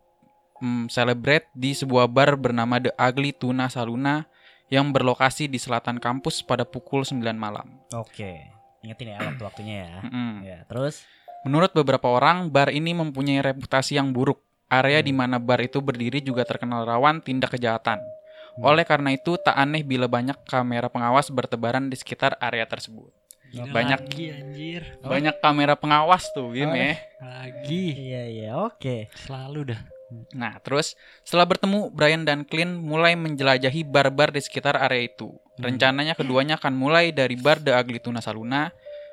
mm, 0.62 0.94
celebrate 0.94 1.50
di 1.58 1.74
sebuah 1.74 2.06
bar 2.06 2.38
bernama 2.38 2.78
The 2.78 2.94
Ugly 2.94 3.34
Tuna 3.34 3.66
Saluna 3.66 4.30
yang 4.70 4.94
berlokasi 4.94 5.50
di 5.50 5.58
selatan 5.58 5.98
kampus 5.98 6.46
pada 6.46 6.62
pukul 6.62 7.02
9 7.02 7.18
malam. 7.34 7.82
Oke. 7.90 8.46
Ingetin 8.80 9.12
ya 9.12 9.18
waktu-waktunya 9.20 9.76
ya. 9.84 9.90
Mm-mm. 10.06 10.32
Ya, 10.40 10.58
terus 10.64 11.04
Menurut 11.42 11.72
beberapa 11.72 12.04
orang, 12.12 12.52
bar 12.52 12.68
ini 12.68 12.92
mempunyai 12.92 13.40
reputasi 13.40 13.96
yang 13.96 14.12
buruk. 14.12 14.40
Area 14.70 15.02
di 15.02 15.10
mana 15.10 15.40
bar 15.42 15.58
itu 15.58 15.82
berdiri 15.82 16.22
juga 16.22 16.46
terkenal 16.46 16.86
rawan 16.86 17.18
tindak 17.18 17.56
kejahatan. 17.58 17.98
Oleh 18.60 18.84
karena 18.84 19.14
itu, 19.16 19.34
tak 19.40 19.56
aneh 19.56 19.80
bila 19.80 20.06
banyak 20.06 20.36
kamera 20.44 20.86
pengawas 20.92 21.32
bertebaran 21.32 21.88
di 21.88 21.96
sekitar 21.96 22.36
area 22.38 22.68
tersebut. 22.68 23.08
Gila 23.50 23.66
Banyak. 23.74 24.00
lagi 24.06 24.24
anjir. 24.30 24.82
Banyak 25.02 25.42
kamera 25.42 25.74
pengawas 25.74 26.30
tuh, 26.30 26.54
Bim 26.54 26.70
Oh. 26.70 26.76
ya. 26.76 26.94
Lagi. 27.18 27.84
iya 27.98 28.22
iya, 28.30 28.50
oke. 28.54 29.10
Selalu 29.26 29.74
dah. 29.74 29.82
Nah, 30.34 30.58
terus 30.62 30.94
setelah 31.26 31.46
bertemu, 31.50 31.90
Brian 31.90 32.22
dan 32.22 32.42
Clint 32.46 32.78
mulai 32.78 33.14
menjelajahi 33.18 33.86
bar-bar 33.86 34.30
di 34.30 34.42
sekitar 34.42 34.78
area 34.78 35.06
itu. 35.06 35.34
Rencananya 35.58 36.14
keduanya 36.14 36.58
akan 36.58 36.74
mulai 36.74 37.10
dari 37.10 37.34
bar 37.38 37.58
The 37.58 37.74
Ugly 37.74 38.02
Tuna 38.02 38.18
Saluna 38.22 38.70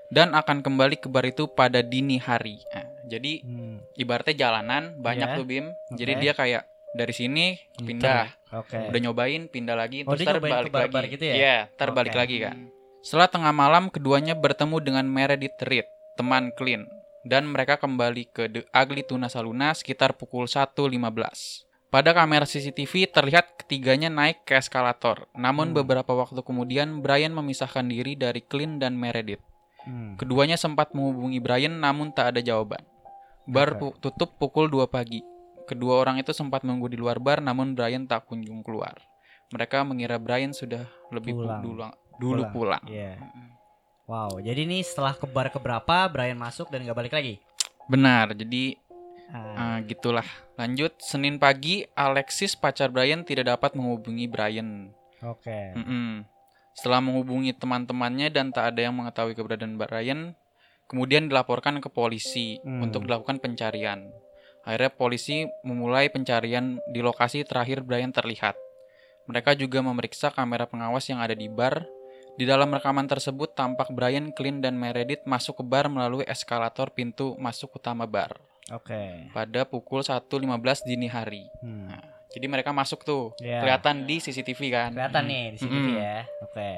dan 0.09 0.31
akan 0.31 0.61
kembali 0.61 0.97
ke 0.97 1.07
bar 1.07 1.23
itu 1.23 1.47
pada 1.47 1.79
dini 1.79 2.17
hari. 2.17 2.63
Nah, 2.69 2.85
jadi 3.05 3.41
Hmm, 3.41 3.83
ibaratnya 3.93 4.35
jalanan 4.37 4.95
banyak 4.97 5.27
Iya. 5.27 5.35
tuh 5.35 5.45
Bim. 5.45 5.65
Jadi 5.91 6.11
Oke. 6.13 6.21
dia 6.21 6.33
kayak 6.33 6.63
dari 6.89 7.11
sini 7.11 7.45
pindah, 7.77 8.31
Oke. 8.53 8.79
udah 8.87 8.99
nyobain 9.01 9.45
pindah 9.45 9.75
lagi 9.75 10.01
Oh, 10.01 10.11
terus 10.11 10.19
dia 10.19 10.27
ntar 10.27 10.35
nyobain 10.37 10.51
ke 10.51 10.57
balik 10.57 10.71
bar-bar 10.73 11.03
lagi. 11.03 11.13
gitu 11.13 11.23
ya? 11.25 11.35
Iya, 11.35 11.55
ntar 11.73 11.89
Oke. 11.89 11.95
balik 11.95 12.15
lagi 12.15 12.37
kan. 12.39 12.57
Setelah 12.99 13.29
tengah 13.29 13.53
malam 13.53 13.83
keduanya 13.87 14.33
bertemu 14.33 14.77
dengan 14.79 15.05
Meredith 15.05 15.59
Reed, 15.61 15.87
teman 16.15 16.51
Clint, 16.51 16.87
dan 17.23 17.45
mereka 17.45 17.75
kembali 17.75 18.23
ke 18.27 18.47
The 18.47 18.61
Ugly 18.69 19.03
Tuna 19.03 19.27
Saluna 19.27 19.71
sekitar 19.71 20.15
pukul 20.15 20.47
1.15. 20.47 21.63
Pada 21.87 22.11
kamera 22.11 22.43
CCTV 22.43 23.07
terlihat 23.07 23.55
ketiganya 23.57 24.07
naik 24.07 24.43
ke 24.43 24.55
eskalator. 24.55 25.23
Namun 25.33 25.71
Hmm. 25.71 25.77
beberapa 25.77 26.11
waktu 26.13 26.39
kemudian 26.41 26.99
Brian 26.99 27.31
memisahkan 27.31 27.85
diri 27.85 28.15
dari 28.15 28.39
Clint 28.41 28.79
dan 28.79 28.95
Meredith. 28.95 29.39
Hmm. 29.87 30.19
Keduanya 30.19 30.59
sempat 30.59 30.91
menghubungi 30.91 31.39
Brian 31.39 31.71
namun 31.73 32.11
tak 32.11 32.35
ada 32.35 32.43
jawaban. 32.43 32.83
Bar 33.47 33.79
pu- 33.79 33.95
tutup 33.97 34.35
pukul 34.35 34.67
2 34.67 34.83
pagi. 34.85 35.23
Kedua 35.63 35.97
orang 35.97 36.19
itu 36.19 36.31
sempat 36.31 36.61
menunggu 36.61 36.87
di 36.87 36.95
luar 36.95 37.17
bar 37.17 37.39
namun 37.39 37.71
Brian 37.71 38.03
tak 38.03 38.27
kunjung 38.27 38.59
keluar. 38.59 38.99
Mereka 39.47 39.87
mengira 39.87 40.19
Brian 40.19 40.51
sudah 40.51 40.83
lebih 41.07 41.31
pu- 41.31 41.47
Pulang. 41.47 41.61
dulu, 41.63 41.83
dulu 42.19 42.43
pulang. 42.51 42.83
Iya. 42.83 43.15
Wow, 44.03 44.39
jadi 44.39 44.63
nih 44.63 44.83
setelah 44.83 45.11
ke 45.11 45.23
bar 45.23 45.47
keberapa 45.47 46.07
Brian 46.07 46.35
masuk 46.35 46.67
dan 46.67 46.83
nggak 46.83 46.95
balik 46.95 47.15
lagi? 47.15 47.39
Benar, 47.87 48.35
jadi 48.35 48.75
Ah, 49.27 49.75
ah, 49.75 49.77
gitulah. 49.83 50.23
Lanjut, 50.55 50.95
Senin 51.03 51.35
pagi 51.35 51.83
Alexis 51.91 52.55
pacar 52.55 52.87
Brian 52.87 53.27
tidak 53.27 53.51
dapat 53.51 53.75
menghubungi 53.75 54.23
Brian. 54.23 54.87
Oke. 55.19 55.75
Mm-mm. 55.75 56.23
Setelah 56.77 57.01
menghubungi 57.01 57.57
teman-temannya 57.57 58.29
dan 58.29 58.53
tak 58.53 58.77
ada 58.77 58.85
yang 58.85 58.93
mengetahui 58.93 59.33
keberadaan 59.33 59.81
Brian, 59.81 60.37
kemudian 60.85 61.25
dilaporkan 61.25 61.81
ke 61.81 61.89
polisi 61.89 62.61
Hmm. 62.61 62.85
untuk 62.85 63.09
dilakukan 63.09 63.41
pencarian. 63.41 64.05
Akhirnya 64.61 64.93
polisi 64.93 65.49
memulai 65.65 66.13
pencarian 66.13 66.77
di 66.91 67.01
lokasi 67.01 67.41
terakhir 67.47 67.81
Brian 67.81 68.13
terlihat. 68.13 68.53
Mereka 69.25 69.57
juga 69.57 69.81
memeriksa 69.81 70.29
kamera 70.29 70.69
pengawas 70.69 71.07
yang 71.09 71.17
ada 71.17 71.33
di 71.33 71.49
bar. 71.49 71.87
Di 72.37 72.45
dalam 72.45 72.69
rekaman 72.69 73.09
tersebut 73.09 73.57
tampak 73.57 73.89
Brian, 73.89 74.29
Clint, 74.29 74.61
dan 74.61 74.77
Meredith 74.77 75.25
masuk 75.25 75.59
ke 75.59 75.63
bar 75.65 75.89
melalui 75.89 76.21
eskalator 76.29 76.93
pintu 76.93 77.33
masuk 77.41 77.81
utama 77.81 78.05
bar 78.05 78.37
Oke. 78.69 79.33
pada 79.33 79.65
pukul 79.65 80.05
1.15 80.05 80.85
dini 80.85 81.09
hari. 81.09 81.49
Hmm. 81.65 81.89
Jadi 82.37 82.45
mereka 82.45 82.69
masuk 82.69 83.01
tuh, 83.01 83.33
Iya. 83.41 83.65
kelihatan 83.65 84.05
di 84.05 84.21
CCTV 84.21 84.61
kan. 84.69 84.89
Kelihatan 84.93 85.23
nih 85.25 85.43
di 85.49 85.57
CCTV 85.57 85.87
Mm-mm. 85.89 85.97
ya. 85.97 86.17
Oke. 86.45 86.69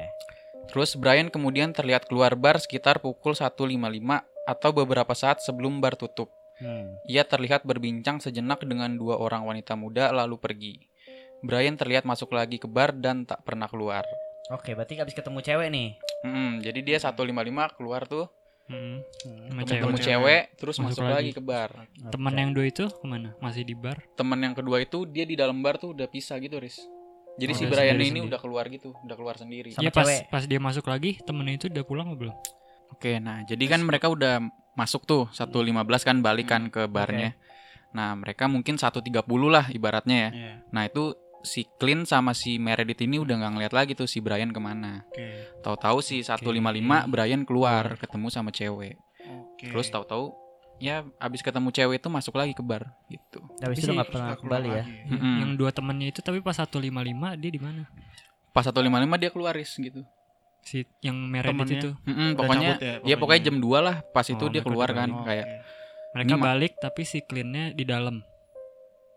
Terus 0.71 0.95
Brian 0.95 1.27
kemudian 1.27 1.75
terlihat 1.75 2.07
keluar 2.07 2.39
bar 2.39 2.63
sekitar 2.63 3.03
pukul 3.03 3.35
1.55 3.35 4.23
atau 4.47 4.69
beberapa 4.71 5.11
saat 5.11 5.43
sebelum 5.43 5.83
bar 5.83 5.99
tutup. 5.99 6.31
Hmm. 6.63 6.95
Ia 7.11 7.27
terlihat 7.27 7.67
berbincang 7.67 8.23
sejenak 8.23 8.63
dengan 8.63 8.95
dua 8.95 9.19
orang 9.19 9.43
wanita 9.43 9.75
muda 9.75 10.15
lalu 10.15 10.39
pergi. 10.39 10.73
Brian 11.43 11.75
terlihat 11.75 12.07
masuk 12.07 12.31
lagi 12.31 12.55
ke 12.55 12.67
bar 12.67 12.95
dan 12.95 13.27
tak 13.27 13.43
pernah 13.43 13.67
keluar. 13.67 14.03
Oke, 14.51 14.75
berarti 14.75 14.95
habis 14.95 15.15
ketemu 15.15 15.39
cewek 15.43 15.67
nih. 15.71 15.89
Mm, 16.23 16.63
jadi 16.63 16.79
dia 16.83 16.97
1.55 16.99 17.75
keluar 17.79 18.03
tuh, 18.07 18.27
Hmm. 18.69 19.01
Hmm. 19.01 19.49
Sama 19.49 19.61
ketemu 19.65 19.97
cewek. 19.97 20.05
cewek, 20.05 20.41
terus 20.55 20.75
masuk, 20.77 20.89
Masuk 20.95 21.03
lagi. 21.03 21.15
lagi. 21.15 21.31
ke 21.33 21.41
bar. 21.41 21.69
Teman 22.07 22.29
Oke. 22.29 22.39
yang 22.39 22.51
dua 22.51 22.65
itu 22.65 22.85
ke 22.85 23.03
mana? 23.03 23.29
Masih 23.35 23.63
di 23.63 23.73
bar? 23.73 23.97
Temen 24.13 24.39
yang 24.39 24.53
kedua 24.53 24.77
itu 24.77 25.03
dia 25.03 25.23
di 25.23 25.33
dalam 25.33 25.57
bar 25.59 25.75
tuh 25.75 25.91
udah 25.91 26.05
pisah 26.05 26.37
gitu, 26.37 26.55
Riz. 26.55 26.77
Jadi 27.35 27.51
Oh, 27.51 27.57
si 27.57 27.63
Brian 27.65 27.95
sendiri- 27.95 28.03
ini 28.05 28.09
sendiri. 28.15 28.29
udah 28.29 28.39
keluar 28.39 28.65
gitu, 28.67 28.93
udah 28.93 29.15
keluar 29.15 29.35
sendiri. 29.35 29.69
Sama 29.71 29.81
Iya 29.81 29.89
pas 29.89 30.05
cewek. 30.05 30.21
pas 30.29 30.43
dia 30.43 30.59
masuk 30.59 30.85
lagi 30.85 31.17
temennya 31.19 31.55
itu 31.55 31.65
udah 31.67 31.83
pulang 31.83 32.13
belum? 32.13 32.35
Oke, 32.89 33.17
nah 33.17 33.41
jadi 33.41 33.63
kan 33.65 33.81
mereka 33.81 34.05
udah 34.05 34.43
masuk 34.75 35.01
tuh 35.03 35.25
1.15 35.31 36.03
kan 36.03 36.19
balik 36.19 36.47
kan 36.47 36.67
ke 36.67 36.85
barnya. 36.85 37.33
Nah, 37.89 38.13
mereka 38.13 38.45
mungkin 38.45 38.75
1.30 38.75 39.09
lah 39.47 39.65
ibaratnya 39.67 40.17
ya. 40.19 40.29
Iya. 40.29 40.53
Nah, 40.69 40.83
itu 40.83 41.17
si 41.41 41.63
Clint 41.75 42.03
sama 42.03 42.31
si 42.31 42.55
Meredith 42.55 42.99
ini 42.99 43.15
udah 43.15 43.35
nggak 43.35 43.51
ngeliat 43.53 43.73
lagi 43.73 43.91
tuh 43.93 44.05
si 44.05 44.19
Brian 44.19 44.49
ke 44.49 44.59
mana. 44.59 45.03
Oke. 45.05 45.55
Tahu-tahu 45.59 45.97
si 45.99 46.19
155 46.19 46.43
Brian 47.07 47.43
keluar 47.43 47.95
ketemu 47.95 48.27
sama 48.27 48.49
cewek. 48.49 48.99
Oke. 49.21 49.67
Terus 49.67 49.87
tahu-tahu 49.87 50.35
ya 50.77 51.03
abis 51.17 51.39
ketemu 51.39 51.69
cewek 51.69 51.97
itu 51.97 52.07
masuk 52.07 52.35
lagi 52.35 52.51
ke 52.51 52.59
bar 52.59 52.87
gitu. 53.07 53.39
Habis 53.59 53.79
Tapi 53.79 53.83
itu 53.83 53.91
nggak 53.93 54.09
pernah 54.09 54.35
kembali 54.35 54.69
ya. 54.69 54.83
lagi. 54.83 54.93
Mm-mm. 55.09 55.35
Yang 55.39 55.51
dua 55.55 55.69
temennya 55.69 56.07
itu 56.07 56.19
tapi 56.19 56.39
pas 56.39 56.55
155 56.55 56.91
dia 57.35 57.51
di 57.51 57.59
mana? 57.59 57.83
Pas 58.49 58.63
155 58.63 58.81
dia 59.15 59.29
keluar 59.29 59.53
Riz, 59.53 59.71
gitu. 59.71 60.01
Si 60.59 60.83
yang 60.99 61.15
Meredith 61.15 61.55
Temennya. 61.55 61.79
itu. 61.79 61.89
Mm-mm, 62.03 62.27
Udah 62.29 62.37
pokoknya 62.37 62.69
cabut 62.73 62.83
ya, 62.83 62.95
ya 63.05 63.15
pokoknya 63.15 63.41
jam 63.43 63.55
2 63.57 63.79
lah 63.79 63.95
pas 64.09 64.25
itu 64.25 64.35
Oh, 64.35 64.47
dia 64.47 64.59
mereka 64.59 64.67
keluar 64.67 64.89
kan 64.91 65.09
Oh, 65.09 65.23
kayak 65.23 65.45
oke. 65.45 65.57
Mereka 66.09 66.35
balik 66.35 66.73
tapi 66.77 67.01
si 67.03 67.19
Clintnya 67.21 67.69
di 67.69 67.85
dalam. 67.85 68.19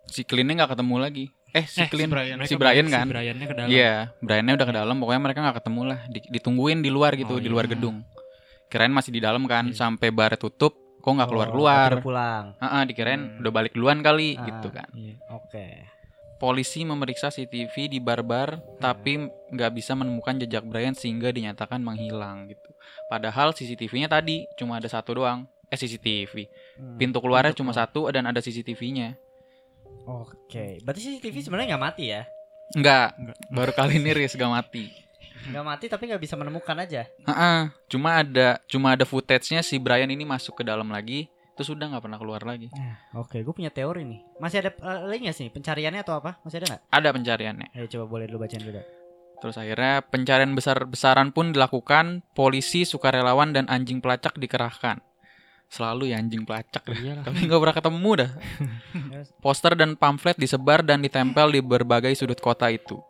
si 0.04 0.22
Clintnya 0.22 0.54
nggak 0.58 0.74
ketemu 0.74 0.96
lagi. 0.98 1.26
Eh 1.52 1.64
si 1.64 1.80
Eh, 1.80 1.88
si 1.88 2.06
Brian. 2.08 2.38
si 2.42 2.54
Brian 2.56 2.86
kan. 2.88 3.04
Si 3.04 3.12
Briannya 3.12 3.46
ke 3.46 3.54
dalam. 3.54 3.68
Iya, 3.68 4.10
Briannya 4.18 4.52
udah 4.56 4.66
ke 4.66 4.74
dalam. 4.74 4.96
Pokoknya 4.96 5.20
mereka 5.20 5.38
nggak 5.40 5.56
ketemu 5.60 5.80
lah. 5.84 6.00
Di- 6.08 6.28
ditungguin 6.30 6.80
di 6.80 6.88
luar 6.88 7.12
gitu, 7.12 7.36
Oh, 7.36 7.38
di 7.38 7.46
iya. 7.46 7.52
luar 7.52 7.66
gedung. 7.66 8.00
Kirain 8.66 8.88
masih 8.88 9.12
di 9.12 9.20
dalam 9.20 9.44
kan, 9.44 9.68
Iya. 9.68 9.76
sampai 9.78 10.08
bar 10.08 10.32
tutup. 10.34 10.72
Kok 10.98 11.12
nggak 11.12 11.28
keluar 11.28 11.48
Oh, 11.48 11.52
keluar? 11.52 11.88
udah 11.92 12.00
pulang. 12.00 12.44
Heeh, 12.56 12.82
dikirain 12.86 13.20
Hmm. 13.20 13.40
udah 13.42 13.52
balik 13.52 13.72
duluan 13.72 14.00
kali 14.00 14.32
Ah. 14.32 14.44
gitu 14.44 14.68
kan. 14.70 14.88
Iya. 14.92 15.18
Oke. 15.30 15.66
Polisi 16.38 16.82
memeriksa 16.82 17.28
CCTV 17.28 17.86
di 17.86 17.98
bar-bar, 17.98 18.58
tapi 18.78 19.14
nggak 19.48 19.70
bisa 19.72 19.92
menemukan 19.92 20.34
jejak 20.36 20.64
Brian 20.64 20.90
sehingga 20.92 21.30
dinyatakan 21.30 21.78
menghilang 21.78 22.48
gitu. 22.48 22.70
Padahal 23.06 23.52
CCTV-nya 23.52 24.08
tadi 24.08 24.46
cuma 24.56 24.74
ada 24.76 24.86
satu 24.86 25.14
doang. 25.14 25.46
Eh 25.68 25.76
CCTV. 25.76 26.50
Hmm. 26.76 26.96
Pintu 26.96 27.18
keluarnya 27.18 27.50
Pintu 27.50 27.62
cuma 27.62 27.70
keluar. 27.70 27.86
satu 27.86 28.00
dan 28.08 28.24
ada 28.24 28.38
CCTV-nya. 28.38 29.14
Oke. 30.06 30.82
Berarti 30.82 31.00
CCTV 31.00 31.36
sebenarnya 31.42 31.74
nggak 31.74 31.84
mati 31.84 32.04
ya? 32.10 32.22
Enggak, 32.72 33.14
Enggak. 33.20 33.36
baru 33.52 33.72
kali 33.76 33.92
ini 34.00 34.10
Riz 34.16 34.34
gak 34.34 34.52
mati. 34.52 34.88
Nggak 35.42 35.64
mati 35.66 35.84
tapi 35.90 36.08
nggak 36.08 36.22
bisa 36.22 36.34
menemukan 36.38 36.76
aja. 36.78 37.02
Heeh, 37.04 37.60
cuma 37.90 38.22
ada 38.22 38.62
cuma 38.70 38.94
ada 38.94 39.02
footage-nya 39.02 39.60
si 39.60 39.76
Brian 39.76 40.08
ini 40.08 40.22
masuk 40.22 40.62
ke 40.62 40.64
dalam 40.64 40.86
lagi, 40.86 41.26
terus 41.58 41.68
udah 41.74 41.90
nggak 41.92 42.02
pernah 42.06 42.18
keluar 42.18 42.42
lagi. 42.46 42.70
Oke, 43.18 43.42
gue 43.42 43.54
punya 43.54 43.74
teori 43.74 44.06
nih. 44.06 44.20
Masih 44.38 44.62
ada 44.62 44.70
uh, 44.80 45.04
lagi 45.10 45.26
nggak 45.26 45.36
sih 45.36 45.50
pencariannya 45.50 46.00
atau 46.06 46.14
apa? 46.22 46.38
Masih 46.46 46.62
ada 46.62 46.66
nggak? 46.72 46.82
Ada 46.94 47.08
pencariannya. 47.10 47.68
Ayo 47.74 47.86
coba 47.90 48.04
boleh 48.06 48.26
dulu 48.30 48.46
bacain 48.46 48.62
dulu. 48.62 48.80
Terus 49.42 49.58
akhirnya 49.58 50.06
pencarian 50.06 50.54
besar-besaran 50.54 51.34
pun 51.34 51.50
dilakukan, 51.50 52.22
polisi, 52.30 52.86
sukarelawan 52.86 53.50
dan 53.50 53.66
anjing 53.66 53.98
pelacak 53.98 54.38
dikerahkan. 54.38 55.02
Selalu 55.72 56.12
ya 56.12 56.20
anjing 56.20 56.44
pelacak 56.44 56.84
dah. 56.84 56.92
Iyalah. 56.92 57.24
Tapi 57.24 57.48
nggak 57.48 57.60
pernah 57.64 57.76
ketemu 57.80 58.10
dah. 58.20 58.30
Poster 59.40 59.72
dan 59.72 59.96
pamflet 59.96 60.36
disebar 60.36 60.84
dan 60.84 61.00
ditempel 61.00 61.48
di 61.48 61.64
berbagai 61.64 62.12
sudut 62.12 62.36
kota 62.36 62.68
itu. 62.68 63.00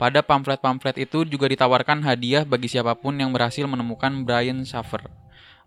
Pada 0.00 0.24
pamflet-pamflet 0.24 0.96
itu 0.96 1.28
juga 1.28 1.48
ditawarkan 1.48 2.04
hadiah 2.04 2.44
bagi 2.44 2.68
siapa 2.68 2.96
pun 2.96 3.16
yang 3.16 3.32
berhasil 3.36 3.64
menemukan 3.68 4.24
Brian 4.24 4.64
Shaffer. 4.64 5.04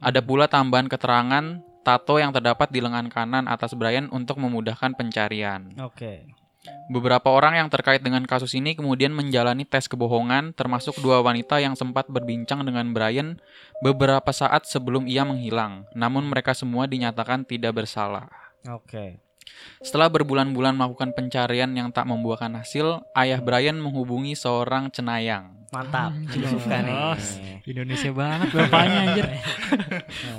Ada 0.01 0.21
pula 0.25 0.49
tambahan 0.49 0.89
keterangan 0.89 1.61
tato 1.85 2.17
yang 2.17 2.33
terdapat 2.33 2.69
di 2.69 2.81
lengan 2.81 3.09
kanan 3.09 3.45
atas 3.49 3.73
Brian 3.77 4.09
untuk 4.09 4.37
memudahkan 4.41 4.93
pencarian. 4.97 5.73
Oke. 5.81 6.29
Beberapa 6.91 7.31
orang 7.31 7.55
yang 7.55 7.69
terkait 7.71 8.03
dengan 8.03 8.25
kasus 8.27 8.51
ini 8.51 8.75
kemudian 8.75 9.15
menjalani 9.15 9.63
tes 9.63 9.87
kebohongan, 9.87 10.51
termasuk 10.51 10.99
dua 10.99 11.23
wanita 11.23 11.61
yang 11.63 11.77
sempat 11.77 12.11
berbincang 12.11 12.67
dengan 12.67 12.91
Brian 12.91 13.39
beberapa 13.79 14.33
saat 14.35 14.67
sebelum 14.67 15.07
ia 15.07 15.23
menghilang. 15.23 15.87
Namun 15.95 16.27
mereka 16.27 16.51
semua 16.51 16.83
dinyatakan 16.89 17.47
tidak 17.47 17.79
bersalah. 17.79 18.27
Oke. 18.67 19.23
Setelah 19.79 20.11
berbulan-bulan 20.11 20.75
melakukan 20.75 21.15
pencarian 21.15 21.71
yang 21.71 21.89
tak 21.95 22.05
membuahkan 22.05 22.51
hasil, 22.59 23.07
ayah 23.15 23.39
Brian 23.39 23.79
menghubungi 23.79 24.35
seorang 24.35 24.91
cenayang. 24.91 25.55
Mantap. 25.69 26.11
Suka 26.33 26.81
nih. 26.81 26.93
Bos. 26.93 27.25
Indonesia 27.69 28.09
banget 28.09 28.49
bapaknya 28.49 28.99
anjir. 29.05 29.25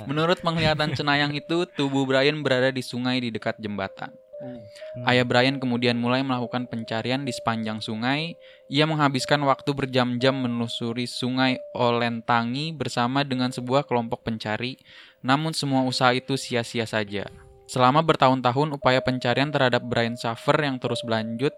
Menurut 0.09 0.37
penglihatan 0.43 0.91
cenayang 0.91 1.31
itu, 1.31 1.63
tubuh 1.65 2.03
Brian 2.03 2.43
berada 2.43 2.69
di 2.69 2.83
sungai 2.83 3.23
di 3.23 3.31
dekat 3.31 3.55
jembatan. 3.57 4.11
Hmm. 4.41 5.05
Ayah 5.05 5.21
Brian 5.21 5.61
kemudian 5.61 6.01
mulai 6.01 6.25
melakukan 6.25 6.65
pencarian 6.65 7.21
di 7.21 7.29
sepanjang 7.29 7.77
sungai. 7.77 8.33
Ia 8.73 8.89
menghabiskan 8.89 9.37
waktu 9.45 9.69
berjam-jam 9.77 10.33
menelusuri 10.33 11.05
sungai 11.05 11.61
Olentangi 11.77 12.73
bersama 12.73 13.21
dengan 13.21 13.53
sebuah 13.53 13.85
kelompok 13.85 14.25
pencari. 14.25 14.81
Namun 15.21 15.53
semua 15.53 15.85
usaha 15.85 16.09
itu 16.09 16.33
sia-sia 16.33 16.89
saja. 16.89 17.29
Selama 17.69 18.01
bertahun-tahun 18.01 18.75
upaya 18.75 18.99
pencarian 18.99 19.53
terhadap 19.53 19.85
Brian 19.85 20.17
Shaffer 20.17 20.57
yang 20.59 20.81
terus 20.81 21.05
berlanjut, 21.05 21.53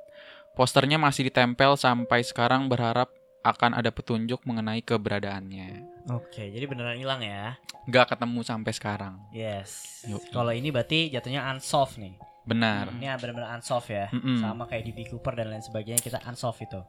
posternya 0.53 0.99
masih 0.99 1.31
ditempel 1.31 1.79
sampai 1.79 2.21
sekarang 2.21 2.67
berharap 2.67 3.09
akan 3.43 3.79
ada 3.79 3.91
petunjuk 3.91 4.43
mengenai 4.47 4.83
keberadaannya. 4.83 5.83
Oke, 6.11 6.51
jadi 6.51 6.63
beneran 6.67 6.99
hilang 6.99 7.23
ya. 7.23 7.59
Gak 7.91 8.15
ketemu 8.15 8.39
sampai 8.43 8.71
sekarang. 8.71 9.15
Yes. 9.35 10.03
Kalau 10.31 10.51
ini 10.51 10.71
berarti 10.71 11.11
jatuhnya 11.11 11.43
unsolved 11.51 11.99
nih. 11.99 12.15
Benar. 12.43 12.91
Ini 12.91 13.15
benar-benar 13.15 13.55
unsolved 13.55 13.87
ya. 13.87 14.07
Mm-mm. 14.09 14.37
Sama 14.37 14.65
kayak 14.65 14.83
di 14.83 14.91
B 14.91 15.07
Cooper 15.07 15.33
dan 15.33 15.47
lain 15.47 15.61
sebagainya 15.61 15.99
kita 15.99 16.19
unsolved 16.23 16.59
itu. 16.59 16.81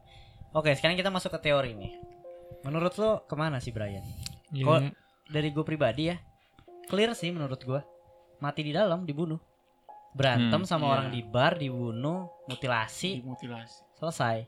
Oke, 0.51 0.71
sekarang 0.71 0.95
kita 0.95 1.07
masuk 1.07 1.31
ke 1.31 1.39
teori 1.41 1.71
nih. 1.71 1.95
Menurut 2.61 2.95
lo 2.95 3.23
ke 3.23 3.33
mana 3.33 3.59
sih 3.59 3.69
Brian? 3.69 4.03
Iya. 4.49 4.63
Kok- 4.63 4.83
Dari 5.25 5.49
gue 5.49 5.63
pribadi 5.63 6.03
ya, 6.05 6.21
clear 6.85 7.11
sih 7.11 7.29
menurut 7.29 7.57
gue. 7.57 7.81
Mati 8.37 8.61
di 8.61 8.69
dalam, 8.69 9.03
dibunuh. 9.03 9.41
Berantem 10.11 10.61
Hmm, 10.61 10.69
sama 10.69 10.85
iya. 10.85 10.91
orang 10.93 11.07
di 11.09 11.21
bar, 11.21 11.57
dibunuh, 11.57 12.29
mutilasi, 12.45 13.19
Dimutilasi. 13.19 13.83
selesai. 13.95 14.45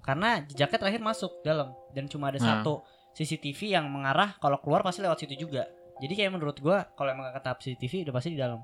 Karena 0.00 0.40
jejaknya 0.42 0.78
terakhir 0.78 1.00
masuk 1.00 1.42
dalam 1.42 1.74
dan 1.90 2.06
cuma 2.06 2.28
ada 2.28 2.38
Nah. 2.38 2.62
satu 2.62 2.80
CCTV 3.12 3.72
yang 3.72 3.86
mengarah 3.86 4.34
kalau 4.36 4.56
keluar 4.56 4.80
pasti 4.80 5.00
lewat 5.00 5.20
situ 5.20 5.36
juga. 5.38 5.66
Jadi 5.98 6.12
kayak 6.12 6.32
menurut 6.32 6.56
gua 6.58 6.86
kalau 6.92 7.10
emang 7.10 7.28
kata 7.30 7.54
CCTV 7.56 8.06
udah 8.06 8.14
pasti 8.14 8.30
di 8.30 8.38
dalam. 8.38 8.62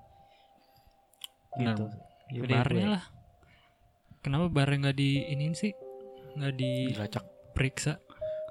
Gitu. 1.58 1.84
Ya, 2.28 2.40
Udah, 2.40 2.56
barnya 2.60 2.78
gue. 2.80 2.94
lah. 2.94 3.04
Kenapa 4.20 4.46
barnya 4.48 4.76
nggak 4.84 4.96
di 4.96 5.10
iniin 5.26 5.54
sih? 5.54 5.72
Nggak 6.34 6.52
Dilacak. 6.54 7.24
diperiksa? 7.24 7.92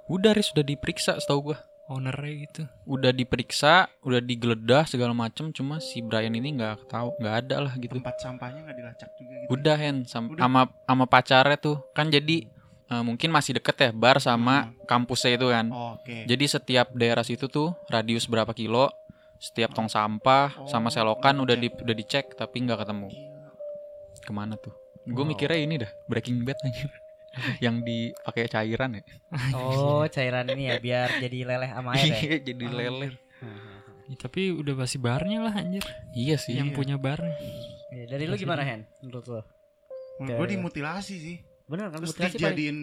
Udah 0.07 0.31
Riz 0.31 0.51
sudah 0.51 0.63
diperiksa 0.63 1.15
setahu 1.17 1.51
gua. 1.51 1.59
ownernya 1.87 2.33
gitu. 2.43 2.61
Udah 2.83 3.15
diperiksa, 3.15 3.87
udah 4.03 4.19
digeledah 4.19 4.83
segala 4.83 5.15
macem, 5.15 5.55
cuma 5.55 5.79
si 5.79 6.01
Brian 6.01 6.35
ini 6.35 6.51
nggak 6.53 6.83
tahu, 6.85 7.15
nggak 7.15 7.35
ada 7.41 7.63
lah 7.63 7.73
gitu. 7.75 7.95
Tempat 7.95 8.19
sampahnya 8.19 8.59
nggak 8.61 8.75
dilacak 8.75 9.09
juga 9.15 9.33
gitu. 9.37 9.49
Udah 9.49 9.75
Hen 9.77 9.97
sam- 10.03 10.27
Udah. 10.27 10.41
sama 10.41 10.61
sama 10.83 11.05
pacarnya 11.05 11.55
tuh 11.55 11.79
kan 11.93 12.07
jadi 12.07 12.43
eh, 12.87 13.03
mungkin 13.05 13.31
masih 13.31 13.55
deket 13.55 13.75
ya 13.77 13.89
bar 13.91 14.19
sama 14.19 14.67
kampusnya 14.83 15.35
itu 15.35 15.47
kan. 15.47 15.71
Oh, 15.71 15.95
Oke. 15.95 16.23
Jadi 16.23 16.45
setiap 16.45 16.91
daerah 16.91 17.23
situ 17.23 17.47
tuh 17.47 17.71
radius 17.87 18.27
berapa 18.27 18.51
kilo, 18.51 18.91
setiap 19.37 19.73
tong 19.73 19.87
sampah 19.87 20.65
sama 20.65 20.89
Oh, 20.89 20.93
selokan 20.93 21.37
udah 21.41 21.55
di 21.55 21.69
dicek. 21.69 21.81
udah 21.83 21.95
dicek 21.95 22.25
tapi 22.33 22.57
nggak 22.65 22.83
ketemu. 22.85 23.09
Ke 24.21 24.31
mana 24.33 24.57
tuh? 24.57 24.73
Gue 25.07 25.23
Wow. 25.23 25.29
mikirnya 25.31 25.59
ini 25.61 25.75
dah 25.79 25.91
Breaking 26.09 26.43
Bad 26.43 26.59
aja. 26.65 26.87
yang 27.65 27.85
dipakai 27.85 28.49
cairan 28.49 28.97
ya. 28.97 29.03
Oh, 29.53 30.03
cairan 30.15 30.49
ini 30.49 30.73
ya 30.73 30.81
biar 30.81 31.21
jadi 31.21 31.37
leleh 31.45 31.69
sama 31.69 31.93
air 31.93 32.09
ya. 32.09 32.17
Iya, 32.17 32.37
jadi 32.41 32.65
lele. 32.65 33.07
Ya, 34.07 34.15
tapi 34.15 34.55
udah 34.55 34.73
pasti 34.73 34.97
barnya 34.97 35.43
lah 35.43 35.53
anjir. 35.53 35.83
Iya 36.15 36.39
sih. 36.39 36.55
Yang 36.55 36.79
punya 36.79 36.95
barnya. 36.95 37.35
Iya, 37.91 38.03
dari 38.07 38.23
lu 38.25 38.35
gimana 38.39 38.63
Hen? 38.63 38.87
Menurut 39.03 39.25
lu? 39.27 39.41
Menurut 40.23 40.39
gue 40.43 40.47
dimutilasi 40.57 41.15
sih. 41.19 41.37
Bener 41.67 41.91
kan 41.91 41.99
Terus 41.99 42.15
paling 42.15 42.31
dijadiin 42.31 42.79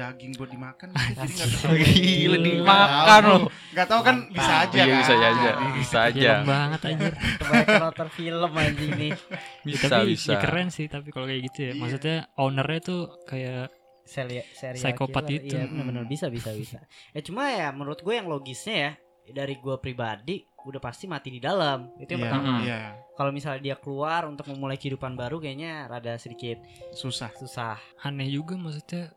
daging 0.00 0.32
buat 0.34 0.48
dimakan 0.48 0.88
gitu. 0.94 1.12
Jadi 1.12 1.32
nggak 1.34 1.50
tahu. 1.52 1.74
Gila 1.76 1.92
Gila. 2.00 2.36
dimakan 2.40 3.22
loh. 3.22 3.40
Nggak 3.70 3.86
tahu 3.86 4.00
kan 4.00 4.16
bisa 4.28 4.52
aja 4.58 4.74
Iya 4.74 4.84
kan. 4.86 4.96
bisa 4.96 5.12
aja, 5.14 5.50
bisa 5.70 5.98
aja. 6.02 6.30
Film 6.32 6.48
banget 6.48 6.80
anjir. 6.82 7.12
kebanyakan 7.36 7.76
nonton 7.82 8.08
film 8.10 8.50
anjing 8.52 8.92
nih. 8.96 9.12
Ya, 9.12 9.38
Bisa 9.62 9.86
tapi 9.86 10.04
bisa. 10.10 10.30
ya 10.30 10.36
keren 10.38 10.68
sih 10.68 10.86
tapi 10.86 11.08
kalau 11.08 11.26
kayak 11.26 11.42
gitu 11.46 11.58
ya. 11.60 11.66
Iya. 11.68 11.78
Maksudnya 11.78 12.16
ownernya 12.34 12.80
tuh 12.80 13.00
kayak 13.24 13.68
Seri 14.02 14.42
serial 14.50 14.82
Psikopat 14.82 15.22
killer. 15.22 15.38
itu. 15.38 15.54
Iya, 15.54 15.64
benar-benar 15.66 16.04
bisa 16.04 16.26
bisa 16.26 16.50
bisa. 16.50 16.78
Ya 17.12 17.20
cuma 17.20 17.46
ya 17.46 17.68
menurut 17.70 18.00
gue 18.00 18.10
yang 18.10 18.26
logisnya 18.26 18.74
ya 18.74 18.90
dari 19.30 19.54
gue 19.54 19.76
pribadi 19.76 20.42
udah 20.60 20.76
pasti 20.78 21.06
mati 21.06 21.30
di 21.30 21.38
dalam. 21.38 21.94
Itu 21.94 22.10
yang 22.10 22.20
Iya, 22.20 22.26
pertama. 22.26 22.50
Iya. 22.60 22.80
Kalau 23.14 23.30
misalnya 23.30 23.60
dia 23.62 23.76
keluar 23.76 24.24
untuk 24.24 24.48
memulai 24.48 24.74
kehidupan 24.74 25.14
baru 25.14 25.38
kayaknya 25.38 25.86
rada 25.86 26.16
sedikit 26.16 26.58
Susah. 26.90 27.30
susah. 27.32 27.78
aneh 28.00 28.26
juga 28.26 28.56
maksudnya 28.56 29.12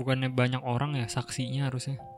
bukannya 0.00 0.32
banyak 0.32 0.62
orang 0.62 0.96
ya 0.96 1.06
saksinya 1.06 1.68
harusnya. 1.68 2.00
Nah, 2.00 2.08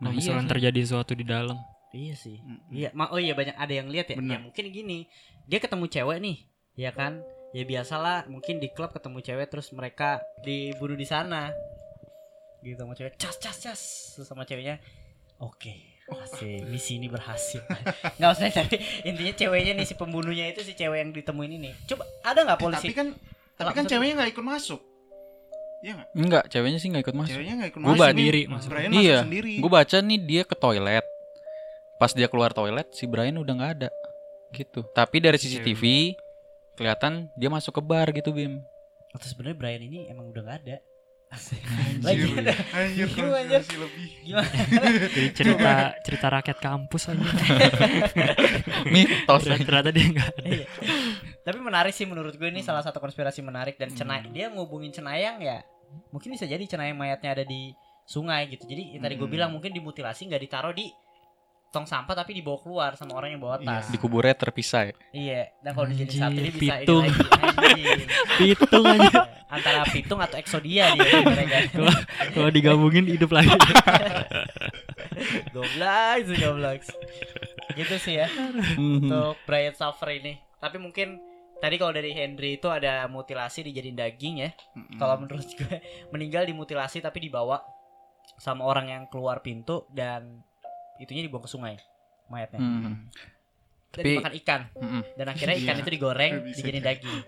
Nah, 0.00 0.10
iya 0.10 0.16
misalkan 0.16 0.44
sih. 0.44 0.52
terjadi 0.56 0.78
sesuatu 0.80 1.12
di 1.12 1.22
dalam. 1.22 1.60
Iya 1.92 2.14
sih. 2.16 2.40
Mm-mm. 2.40 2.72
Iya, 2.72 2.88
ma- 2.90 3.06
oh 3.08 3.20
iya 3.20 3.32
banyak 3.32 3.54
ada 3.54 3.70
yang 3.70 3.86
lihat 3.86 4.10
ya. 4.10 4.16
Ya 4.16 4.38
mungkin 4.40 4.64
gini. 4.68 5.06
Dia 5.44 5.60
ketemu 5.60 5.86
cewek 5.86 6.18
nih, 6.18 6.36
ya 6.74 6.90
kan? 6.90 7.22
Ya 7.54 7.62
biasalah 7.62 8.26
mungkin 8.26 8.58
di 8.58 8.66
klub 8.66 8.90
ketemu 8.90 9.22
cewek 9.22 9.46
terus 9.46 9.70
mereka 9.70 10.18
dibunuh 10.42 10.96
di 10.96 11.06
sana. 11.06 11.54
Gitu 12.58 12.74
sama 12.74 12.96
cewek, 12.96 13.14
cas 13.14 13.36
cas 13.36 13.56
cas 13.56 13.80
terus 14.10 14.26
sama 14.26 14.42
ceweknya. 14.42 14.80
Oke, 15.36 16.00
berhasil. 16.04 16.64
Misi 16.64 16.96
ini 16.96 17.06
berhasil. 17.06 17.60
Enggak 18.16 18.30
usah 18.32 18.50
tapi 18.50 18.76
intinya 19.04 19.32
ceweknya 19.32 19.72
nih 19.74 19.84
si 19.84 19.94
pembunuhnya 19.94 20.48
itu 20.48 20.64
si 20.64 20.72
cewek 20.72 20.98
yang 20.98 21.10
ditemuin 21.12 21.52
ini. 21.54 21.70
Coba 21.84 22.02
ada 22.24 22.40
nggak 22.42 22.58
Eh, 22.58 22.62
polisi? 22.64 22.86
tapi 22.88 22.92
kan 22.92 23.08
tapi 23.54 23.70
kan 23.70 23.84
ceweknya 23.84 24.14
nggak 24.18 24.30
ikut 24.32 24.42
masuk. 24.42 24.80
Iya 25.84 25.92
nggak? 25.94 26.08
Enggak, 26.16 26.44
ceweknya 26.48 26.78
sih 26.78 26.88
nggak 26.88 27.04
ikut 27.04 27.12
masuk. 27.14 27.30
Ceweknya 27.30 27.54
nggak 27.54 27.70
ikut 27.70 27.80
Gua 27.80 27.88
masuk. 27.90 28.00
nih. 28.00 28.08
sendiri 28.10 28.42
masuk. 28.48 28.68
Brian 28.72 28.90
Iya. 28.90 28.96
masuk 28.96 29.26
sendiri. 29.28 29.52
Gue 29.60 29.70
baca 29.70 29.96
nih 30.00 30.18
dia 30.18 30.42
ke 30.42 30.54
toilet. 30.54 31.06
Pas 31.94 32.10
dia 32.10 32.26
keluar 32.26 32.50
toilet, 32.50 32.88
si 32.90 33.04
Brian 33.04 33.36
udah 33.36 33.52
nggak 33.54 33.72
ada. 33.76 33.88
Gitu. 34.50 34.80
Tapi 34.90 35.16
dari 35.18 35.36
CCTV 35.36 35.82
kelihatan 36.74 37.28
dia 37.34 37.46
masuk 37.46 37.70
ke 37.70 37.82
bar 37.82 38.08
gitu, 38.10 38.32
Bim. 38.32 38.64
Atau 39.12 39.28
sebenarnya 39.28 39.54
Brian 39.54 39.82
ini 39.82 40.08
emang 40.08 40.26
udah 40.26 40.42
nggak 40.42 40.58
ada. 40.62 40.76
Anjir. 41.34 42.30
Lagi- 42.30 42.46
Anjir. 42.72 43.06
Gimana, 43.10 43.38
anjir? 43.42 43.58
konspirasi 43.58 43.76
lebih. 43.76 44.06
Gimana? 44.22 44.48
Jadi 45.14 45.28
cerita 45.34 45.72
cerita 46.00 46.26
rakyat 46.30 46.58
kampus 46.62 47.02
aja. 47.10 47.26
Mitos. 48.86 49.42
ternyata, 49.42 49.64
ternyata 49.64 49.90
dia 49.90 50.04
enggak 50.06 50.28
ada. 50.30 50.42
Iya. 50.44 50.66
Tapi 51.42 51.58
menarik 51.58 51.90
sih 51.90 52.06
menurut 52.06 52.34
gue 52.34 52.46
ini 52.46 52.62
salah 52.62 52.80
satu 52.80 52.98
konspirasi 52.98 53.42
menarik 53.42 53.74
dan 53.74 53.90
cenay 53.90 54.24
dia 54.30 54.48
ngubungin 54.48 54.88
cenayang 54.90 55.42
ya 55.42 55.60
mungkin 56.08 56.30
bisa 56.30 56.44
jadi 56.44 56.62
cenayang 56.62 56.94
mayatnya 56.94 57.30
ada 57.32 57.44
di 57.44 57.72
sungai 58.04 58.46
gitu. 58.48 58.64
Jadi 58.64 58.94
yang 58.94 59.02
tadi 59.02 59.14
gue 59.14 59.24
Hmm. 59.24 59.34
bilang 59.34 59.50
mungkin 59.50 59.70
dimutilasi 59.70 60.28
nggak 60.28 60.42
ditaruh 60.42 60.70
di 60.70 60.92
tong 61.68 61.82
sampah 61.84 62.14
tapi 62.14 62.38
dibawa 62.38 62.54
keluar 62.56 62.90
sama 62.94 63.14
orang 63.14 63.34
yang 63.34 63.42
bawa 63.42 63.58
tas. 63.58 63.90
Di 63.90 63.98
kuburnya 63.98 64.30
terpisah 64.32 64.88
ya. 64.88 64.94
Iya. 65.10 65.42
Dan 65.58 65.70
kalau 65.74 65.86
dijadiin 65.88 66.14
dia 66.30 66.30
bisa 66.30 66.46
ini 66.46 66.52
pitung. 66.54 67.02
lagi. 67.02 67.20
Anjing. 67.34 68.08
Pitung 68.38 68.84
aja. 68.86 69.20
Antara 69.44 69.82
pitung 69.86 70.18
atau 70.18 70.36
eksodia 70.36 70.94
dia 70.94 71.18
mereka. 71.20 71.56
Kalau 72.34 72.50
digabungin 72.50 73.06
hidup 73.06 73.30
lagi. 73.30 73.54
Goblok 75.50 76.18
sih 76.26 76.36
goblok. 76.38 76.80
Gitu 77.74 77.94
sih 77.98 78.14
ya. 78.18 78.26
Untuk 78.78 79.38
Brian 79.44 79.74
Suffer 79.74 80.14
ini. 80.14 80.38
Tapi 80.58 80.78
mungkin 80.78 81.18
tadi 81.64 81.76
kalau 81.76 81.90
dari 81.90 82.12
Henry 82.12 82.56
itu 82.56 82.68
ada 82.68 83.06
mutilasi 83.06 83.64
dijadiin 83.64 83.96
daging 83.96 84.34
ya. 84.38 84.50
Mm-mm. 84.74 84.96
Kalau 84.96 85.16
menurut 85.16 85.48
gue 85.48 85.76
meninggal 86.12 86.44
dimutilasi 86.44 87.00
tapi 87.00 87.24
dibawa 87.24 87.64
sama 88.36 88.62
orang 88.62 88.86
yang 88.86 89.02
keluar 89.06 89.40
pintu 89.40 89.88
dan 89.88 90.44
itunya 90.96 91.22
dibuang 91.22 91.40
ke 91.40 91.48
sungai 91.48 91.80
mayatnya. 92.26 92.60
Hmm. 92.60 93.08
Dan 93.88 93.94
Tapi- 93.94 94.10
dimakan 94.10 94.34
ikan 94.36 94.60
Mm-mm. 94.74 95.02
dan 95.14 95.26
akhirnya 95.26 95.56
ikan 95.56 95.74
Iya. 95.74 95.80
itu 95.80 95.90
digoreng 95.90 96.32
dijadiin 96.46 96.74
jadi. 96.74 96.80
daging. 96.84 97.18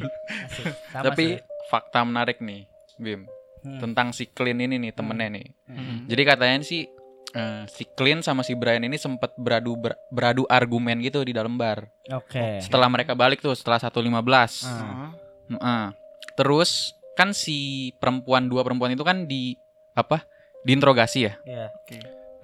Sama 0.90 1.04
Tapi 1.04 1.24
sih. 1.28 1.42
fakta 1.66 2.00
menarik 2.02 2.38
nih, 2.40 2.64
Bim. 2.96 3.22
Hmm. 3.60 3.80
Tentang 3.82 4.10
si 4.10 4.26
Clint 4.26 4.58
ini 4.58 4.78
nih 4.78 4.92
temennya 4.92 5.28
nih. 5.32 5.46
Hmm. 5.66 6.06
Jadi 6.06 6.22
katanya 6.22 6.58
sih 6.62 6.86
eh, 7.36 7.62
si 7.68 7.84
Clint 7.84 8.24
sama 8.24 8.40
si 8.40 8.56
Brian 8.56 8.80
ini 8.80 8.96
sempat 8.96 9.36
beradu 9.36 9.76
ber- 9.76 10.00
beradu 10.08 10.48
argumen 10.48 11.04
gitu 11.04 11.20
di 11.20 11.36
dalam 11.36 11.54
bar. 11.54 11.84
Oke. 12.08 12.64
Setelah 12.64 12.88
mereka 12.88 13.12
balik 13.12 13.44
tuh 13.44 13.52
setelah 13.52 13.76
1.15. 13.76 13.92
Ah. 13.92 14.16
Heeh. 14.72 15.08
Heeh. 15.52 15.84
Terus 16.34 16.96
kan 17.12 17.32
si 17.32 17.90
perempuan 17.96 18.48
dua 18.48 18.64
perempuan 18.64 18.92
itu 18.92 19.04
kan 19.04 19.24
di 19.24 19.56
apa? 19.92 20.24
Diinterogasi 20.64 21.18
ya. 21.22 21.34
Iya. 21.44 21.68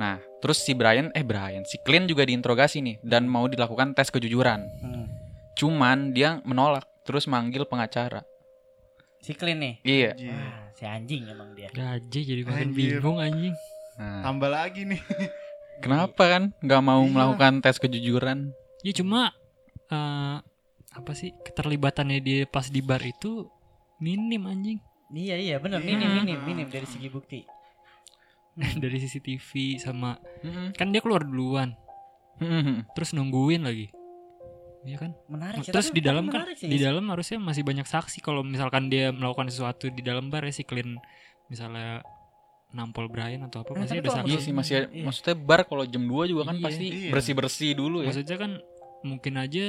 Nah, 0.01 0.17
terus 0.41 0.63
si 0.63 0.73
Brian 0.73 1.13
eh 1.13 1.23
Brian, 1.23 1.63
si 1.63 1.77
Clint 1.81 2.09
juga 2.09 2.25
diinterogasi 2.25 2.81
nih 2.81 2.97
dan 3.05 3.29
mau 3.29 3.45
dilakukan 3.47 3.93
tes 3.93 4.09
kejujuran. 4.09 4.61
Hmm. 4.81 5.07
Cuman 5.53 6.11
dia 6.11 6.41
menolak, 6.43 6.89
terus 7.05 7.29
manggil 7.29 7.69
pengacara. 7.69 8.25
Si 9.21 9.37
Clint 9.37 9.61
nih. 9.61 9.75
Iya. 9.85 10.11
Anjir. 10.17 10.33
Wah, 10.33 10.63
si 10.75 10.83
anjing 10.83 11.23
emang 11.29 11.51
dia. 11.55 11.69
Gaji 11.71 12.21
jadi 12.25 12.43
makin 12.43 12.71
bingung 12.73 13.19
anjing. 13.21 13.55
Nah, 13.95 14.23
Tambah 14.23 14.49
lagi 14.49 14.83
nih. 14.85 15.01
kenapa 15.85 16.23
kan 16.29 16.43
nggak 16.59 16.81
mau 16.81 17.01
Iya. 17.01 17.11
melakukan 17.11 17.53
tes 17.59 17.77
kejujuran? 17.77 18.55
Ya 18.81 18.93
cuma 18.93 19.35
eh, 19.87 20.37
apa 20.93 21.13
sih 21.13 21.33
keterlibatannya 21.41 22.19
dia 22.19 22.39
pas 22.45 22.67
di 22.67 22.81
bar 22.81 23.01
itu 23.01 23.49
minim 23.99 24.45
anjing 24.45 24.79
Iya 25.09 25.37
iya 25.37 25.57
benar 25.57 25.79
Iya. 25.79 25.89
minim 25.89 26.09
minim 26.15 26.39
minim 26.43 26.67
dari 26.67 26.85
segi 26.85 27.07
bukti. 27.07 27.45
dari 28.79 28.97
CCTV 28.99 29.49
sama 29.79 30.21
Mm-mm. 30.43 30.73
kan 30.73 30.89
dia 30.89 31.01
keluar 31.01 31.23
duluan 31.23 31.73
Mm-mm. 32.37 32.85
terus 32.93 33.13
nungguin 33.13 33.63
lagi 33.63 33.89
Iya 34.83 34.99
kan 34.99 35.13
Menarik 35.27 35.63
terus 35.65 35.89
di 35.89 36.01
dalam 36.01 36.27
kan 36.27 36.45
sih. 36.53 36.67
di 36.67 36.77
dalam 36.77 37.07
harusnya 37.07 37.39
masih 37.39 37.63
banyak 37.63 37.85
saksi 37.85 38.19
kalau 38.19 38.43
misalkan 38.43 38.87
dia 38.87 39.09
melakukan 39.09 39.47
sesuatu 39.47 39.89
di 39.89 40.01
dalam 40.01 40.29
bar 40.29 40.43
ya 40.43 40.53
si 40.53 40.63
Clint 40.63 41.01
misalnya 41.47 42.05
nampol 42.73 43.07
Brian 43.07 43.45
atau 43.45 43.61
apa 43.61 43.73
Nah, 43.73 43.85
pasti 43.85 43.95
tapi 43.95 44.01
ada 44.01 44.09
kalau 44.11 44.27
Iya 44.27 44.39
sih 44.39 44.53
masih 44.53 44.75
Iya. 44.89 45.05
maksudnya 45.05 45.35
bar 45.37 45.61
kalau 45.63 45.85
jam 45.85 46.03
2 46.03 46.25
juga 46.25 46.43
kan 46.49 46.57
Iya. 46.57 46.65
pasti 46.65 46.87
Iya. 46.89 47.11
bersih-bersih 47.11 47.71
dulu 47.75 48.01
ya. 48.01 48.09
maksudnya 48.09 48.37
kan 48.37 48.53
mungkin 49.03 49.35
aja 49.37 49.67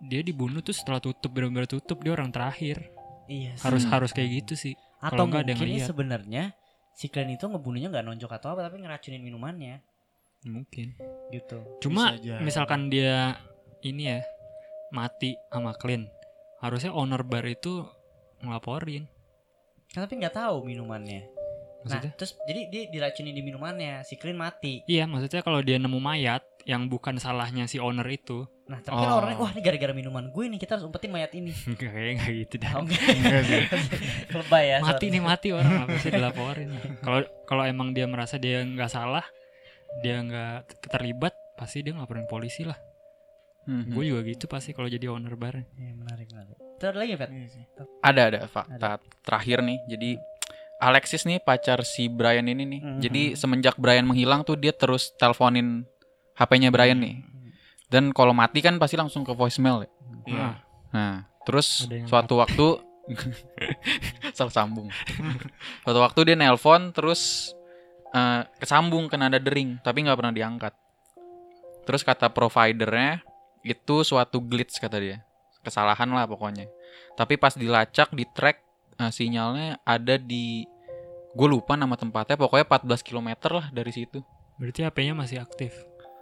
dia 0.00 0.20
dibunuh 0.20 0.60
tuh 0.60 0.70
setelah 0.70 0.98
tutup 0.98 1.30
benar-benar 1.30 1.66
tutup 1.66 1.98
dia 1.98 2.12
orang 2.12 2.30
terakhir 2.30 2.78
Iya. 3.26 3.54
sih. 3.54 3.64
harus 3.64 3.82
Hmm. 3.82 3.92
harus 3.92 4.10
kayak 4.10 4.30
gitu 4.40 4.54
sih 4.54 4.74
Atau 4.98 5.10
kalau 5.10 5.24
nggak 5.28 5.42
ada 5.42 5.50
yang 5.50 5.60
mungkin 5.60 5.82
sebenarnya 5.82 6.42
si 6.92 7.06
Clint 7.08 7.32
itu 7.32 7.44
ngebunuhnya 7.44 7.88
nggak 7.90 8.04
nonjok 8.04 8.30
atau 8.32 8.54
apa 8.54 8.64
tapi 8.64 8.78
ngeracunin 8.78 9.18
minumannya 9.18 9.82
mungkin 10.44 10.94
gitu. 11.28 11.58
cuma 11.80 12.14
misalkan 12.38 12.86
dia 12.86 13.34
ini 13.80 14.08
ya 14.08 14.18
mati 14.90 15.34
sama 15.48 15.74
Clint 15.74 16.06
harusnya 16.60 16.92
owner 16.92 17.20
bar 17.20 17.42
itu 17.44 17.82
ngelaporin 18.40 19.10
Kan 19.90 20.02
tapi 20.02 20.18
nggak 20.18 20.34
tahu 20.34 20.64
minumannya. 20.64 21.22
Maksudnya 21.84 22.02
Nah, 22.06 22.16
terus 22.16 22.32
jadi 22.42 22.60
dia 22.66 22.82
diracunin 22.88 23.30
di 23.30 23.42
minumannya, 23.42 24.00
si 24.00 24.16
Clint 24.16 24.36
mati. 24.36 24.80
Iya, 24.84 25.04
maksudnya 25.04 25.40
kalau 25.40 25.60
dia 25.60 25.76
nemu 25.76 25.94
mayat 25.94 26.40
yang 26.64 26.88
bukan 26.88 27.16
salahnya 27.16 27.64
si 27.64 27.76
owner 27.76 28.04
itu, 28.06 28.48
Nah, 28.64 28.80
tapi 28.80 28.96
Oh. 28.96 29.20
orangnya 29.20 29.36
wah 29.36 29.52
ini 29.52 29.60
gara-gara 29.60 29.92
minuman 29.92 30.24
gue 30.26 30.44
nih 30.48 30.56
kita 30.56 30.74
harus 30.74 30.88
umpetin 30.88 31.12
mayat 31.12 31.28
ini. 31.30 31.52
kayaknya 31.76 32.12
nggak 32.16 32.32
gitu 32.40 32.54
dah. 32.56 32.72
Oh, 32.72 32.80
enggak. 32.80 33.02
Enggak 33.04 33.42
sih. 33.52 33.62
Lebay 34.40 34.64
ya. 34.64 34.78
mati 34.80 34.88
sorry. 34.96 35.12
nih 35.12 35.20
mati 35.22 35.48
orang 35.52 35.74
apa 35.78 35.96
sih 36.00 36.08
dilaporin. 36.10 36.68
Kalau 36.98 37.18
kalau 37.44 37.62
emang 37.62 37.92
dia 37.92 38.08
merasa 38.08 38.40
dia 38.40 38.64
nggak 38.64 38.88
salah, 38.88 39.24
dia 40.00 40.16
nggak 40.18 40.56
terlibat, 40.88 41.36
pasti 41.54 41.84
dia 41.84 41.92
ngelaporin 41.92 42.24
polisi 42.24 42.64
lah. 42.64 42.80
Mhm. 43.64 43.92
Gue 43.92 44.04
juga 44.08 44.20
gitu 44.22 44.44
pasti 44.44 44.72
kalau 44.72 44.88
jadi 44.88 45.08
owner 45.08 45.36
bar. 45.36 45.56
Iya, 45.56 45.92
menarik 45.94 46.28
menarik. 46.30 46.56
Terus 46.74 46.88
ada 46.90 46.98
lagi, 46.98 47.12
Fet? 47.14 47.30
Iya. 47.30 47.48
Ada 48.00 48.20
ada 48.26 48.40
fakta 48.44 48.90
terakhir 49.20 49.58
nih. 49.60 49.78
Jadi 49.86 50.10
Alexis 50.78 51.22
nih 51.22 51.38
pacar 51.38 51.82
si 51.82 52.06
Brian 52.06 52.44
ini 52.44 52.64
nih. 52.64 52.80
Mhm. 52.80 53.00
Jadi 53.00 53.22
semenjak 53.34 53.76
Brian 53.76 54.04
menghilang 54.04 54.42
tuh 54.42 54.54
dia 54.54 54.70
terus 54.70 55.14
teleponin 55.14 55.86
HP-nya 56.34 56.68
Brian 56.68 56.98
nih. 56.98 57.22
Dan 57.86 58.10
kalau 58.10 58.34
mati 58.34 58.58
kan 58.58 58.74
pasti 58.76 58.98
langsung 58.98 59.22
ke 59.22 59.30
voicemail 59.30 59.86
ya. 59.86 59.90
Iya. 60.26 60.40
Ah, 60.40 60.54
Nah, 60.94 61.14
terus 61.42 61.90
Ada 61.90 62.06
suatu 62.06 62.34
waktu 62.38 62.66
salah 64.36 64.54
sambung. 64.54 64.88
suatu 65.82 66.00
waktu 66.00 66.20
dia 66.24 66.36
nelpon 66.38 66.90
terus 66.90 67.52
eh, 68.10 68.42
kesambung 68.56 69.10
ke 69.10 69.18
nada 69.18 69.36
dering 69.36 69.76
tapi 69.82 70.06
nggak 70.06 70.16
pernah 70.16 70.34
diangkat. 70.34 70.74
Terus 71.84 72.00
kata 72.00 72.32
providernya 72.32 73.20
itu 73.60 74.00
suatu 74.02 74.40
glitch 74.40 74.78
kata 74.78 74.96
dia. 74.96 75.18
Kesalahan 75.60 76.08
lah 76.08 76.24
pokoknya. 76.24 76.68
Tapi 77.14 77.36
pas 77.36 77.52
dilacak 77.52 78.12
di 78.12 78.24
track 78.24 78.63
eh, 78.96 79.10
sinyalnya 79.10 79.82
ada 79.82 80.14
di 80.14 80.64
gue 81.30 81.48
lupa 81.48 81.74
nama 81.74 81.94
tempatnya 81.94 82.36
pokoknya 82.36 82.64
14 82.64 83.02
km 83.02 83.28
lah 83.50 83.66
dari 83.70 83.90
situ. 83.90 84.22
berarti 84.54 84.82
HP-nya 84.82 85.14
masih 85.14 85.38
aktif. 85.38 85.74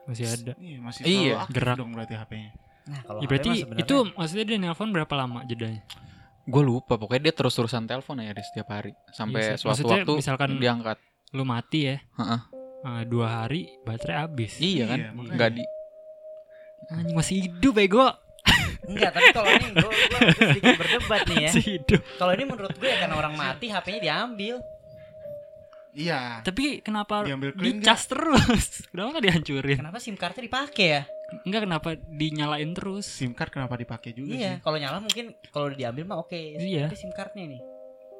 Masih 0.03 0.25
ada. 0.25 0.53
Iya, 0.57 0.79
masih 0.81 1.03
Iya. 1.05 1.35
aktif 1.43 1.53
Gerak. 1.55 1.77
dong 1.77 1.93
berarti 1.93 2.15
HP-nya. 2.15 2.51
Nah, 2.83 3.01
kalau 3.05 3.21
Ya, 3.21 3.27
berarti 3.29 3.51
sebenarnya- 3.55 3.85
itu 3.85 3.97
maksudnya 4.11 4.45
dia 4.45 4.59
nelpon 4.59 4.89
berapa 4.89 5.15
lama 5.15 5.41
jedanya? 5.45 5.83
Gue 6.43 6.63
lupa 6.63 6.97
pokoknya 6.97 7.23
dia 7.23 7.35
terus-terusan 7.35 7.85
telepon 7.85 8.19
ya 8.19 8.33
di 8.33 8.43
setiap 8.43 8.73
hari 8.73 8.97
sampai 9.13 9.41
Iya 9.45 9.55
suatu 9.55 9.85
Maksudnya 9.85 9.97
waktu 10.03 10.13
misalkan 10.17 10.49
diangkat. 10.57 10.99
Lu 11.31 11.45
mati 11.45 11.81
ya. 11.87 11.97
Heeh. 12.17 12.41
eh, 12.83 13.03
dua 13.07 13.27
hari 13.39 13.69
baterai 13.85 14.17
habis. 14.19 14.57
Iya 14.59 14.85
kan? 14.87 14.99
Iya, 14.99 15.09
makanya. 15.13 15.35
Nggak 15.37 15.51
di 15.53 15.63
Anjing 16.91 17.15
masih 17.15 17.37
hidup 17.43 17.73
bego. 17.73 18.07
Enggak, 18.85 19.11
tapi 19.13 19.29
kalau 19.31 19.49
ini 19.49 19.67
gue 19.73 19.93
sedikit 20.35 20.75
berdebat 20.77 21.21
nih 21.25 21.37
ya. 21.39 21.51
Masih 21.51 21.65
hidup. 21.77 22.01
Kalau 22.17 22.33
ini 22.33 22.45
menurut 22.45 22.75
gue 22.75 22.89
ya 22.89 22.99
karena 22.99 23.15
orang 23.15 23.35
mati 23.35 23.67
HP-nya 23.67 24.01
diambil. 24.01 24.57
Iya. 25.93 26.41
Tapi 26.41 26.81
kenapa 26.81 27.21
Diambil 27.21 27.53
dicas 27.53 28.09
terus? 28.09 28.65
Kenapa 28.91 29.13
nggak 29.13 29.25
dihancurin? 29.25 29.77
Kenapa 29.77 29.99
SIM 30.01 30.17
cardnya 30.17 30.43
dipakai 30.43 30.87
ya? 30.89 31.03
Enggak 31.45 31.61
kenapa 31.63 31.89
dinyalain 31.99 32.71
terus? 32.73 33.05
SIM 33.05 33.33
card 33.33 33.49
kenapa 33.51 33.77
dipakai 33.77 34.13
juga 34.13 34.33
Iya, 34.33 34.57
sih? 34.57 34.61
kalau 34.61 34.77
nyala 34.77 35.01
mungkin 35.01 35.33
kalau 35.49 35.69
udah 35.69 35.77
diambil 35.77 36.05
mah 36.05 36.19
oke. 36.19 36.33
Iya. 36.33 36.89
Tapi 36.89 36.97
SIM 36.97 37.13
cardnya 37.13 37.45
nih. 37.47 37.61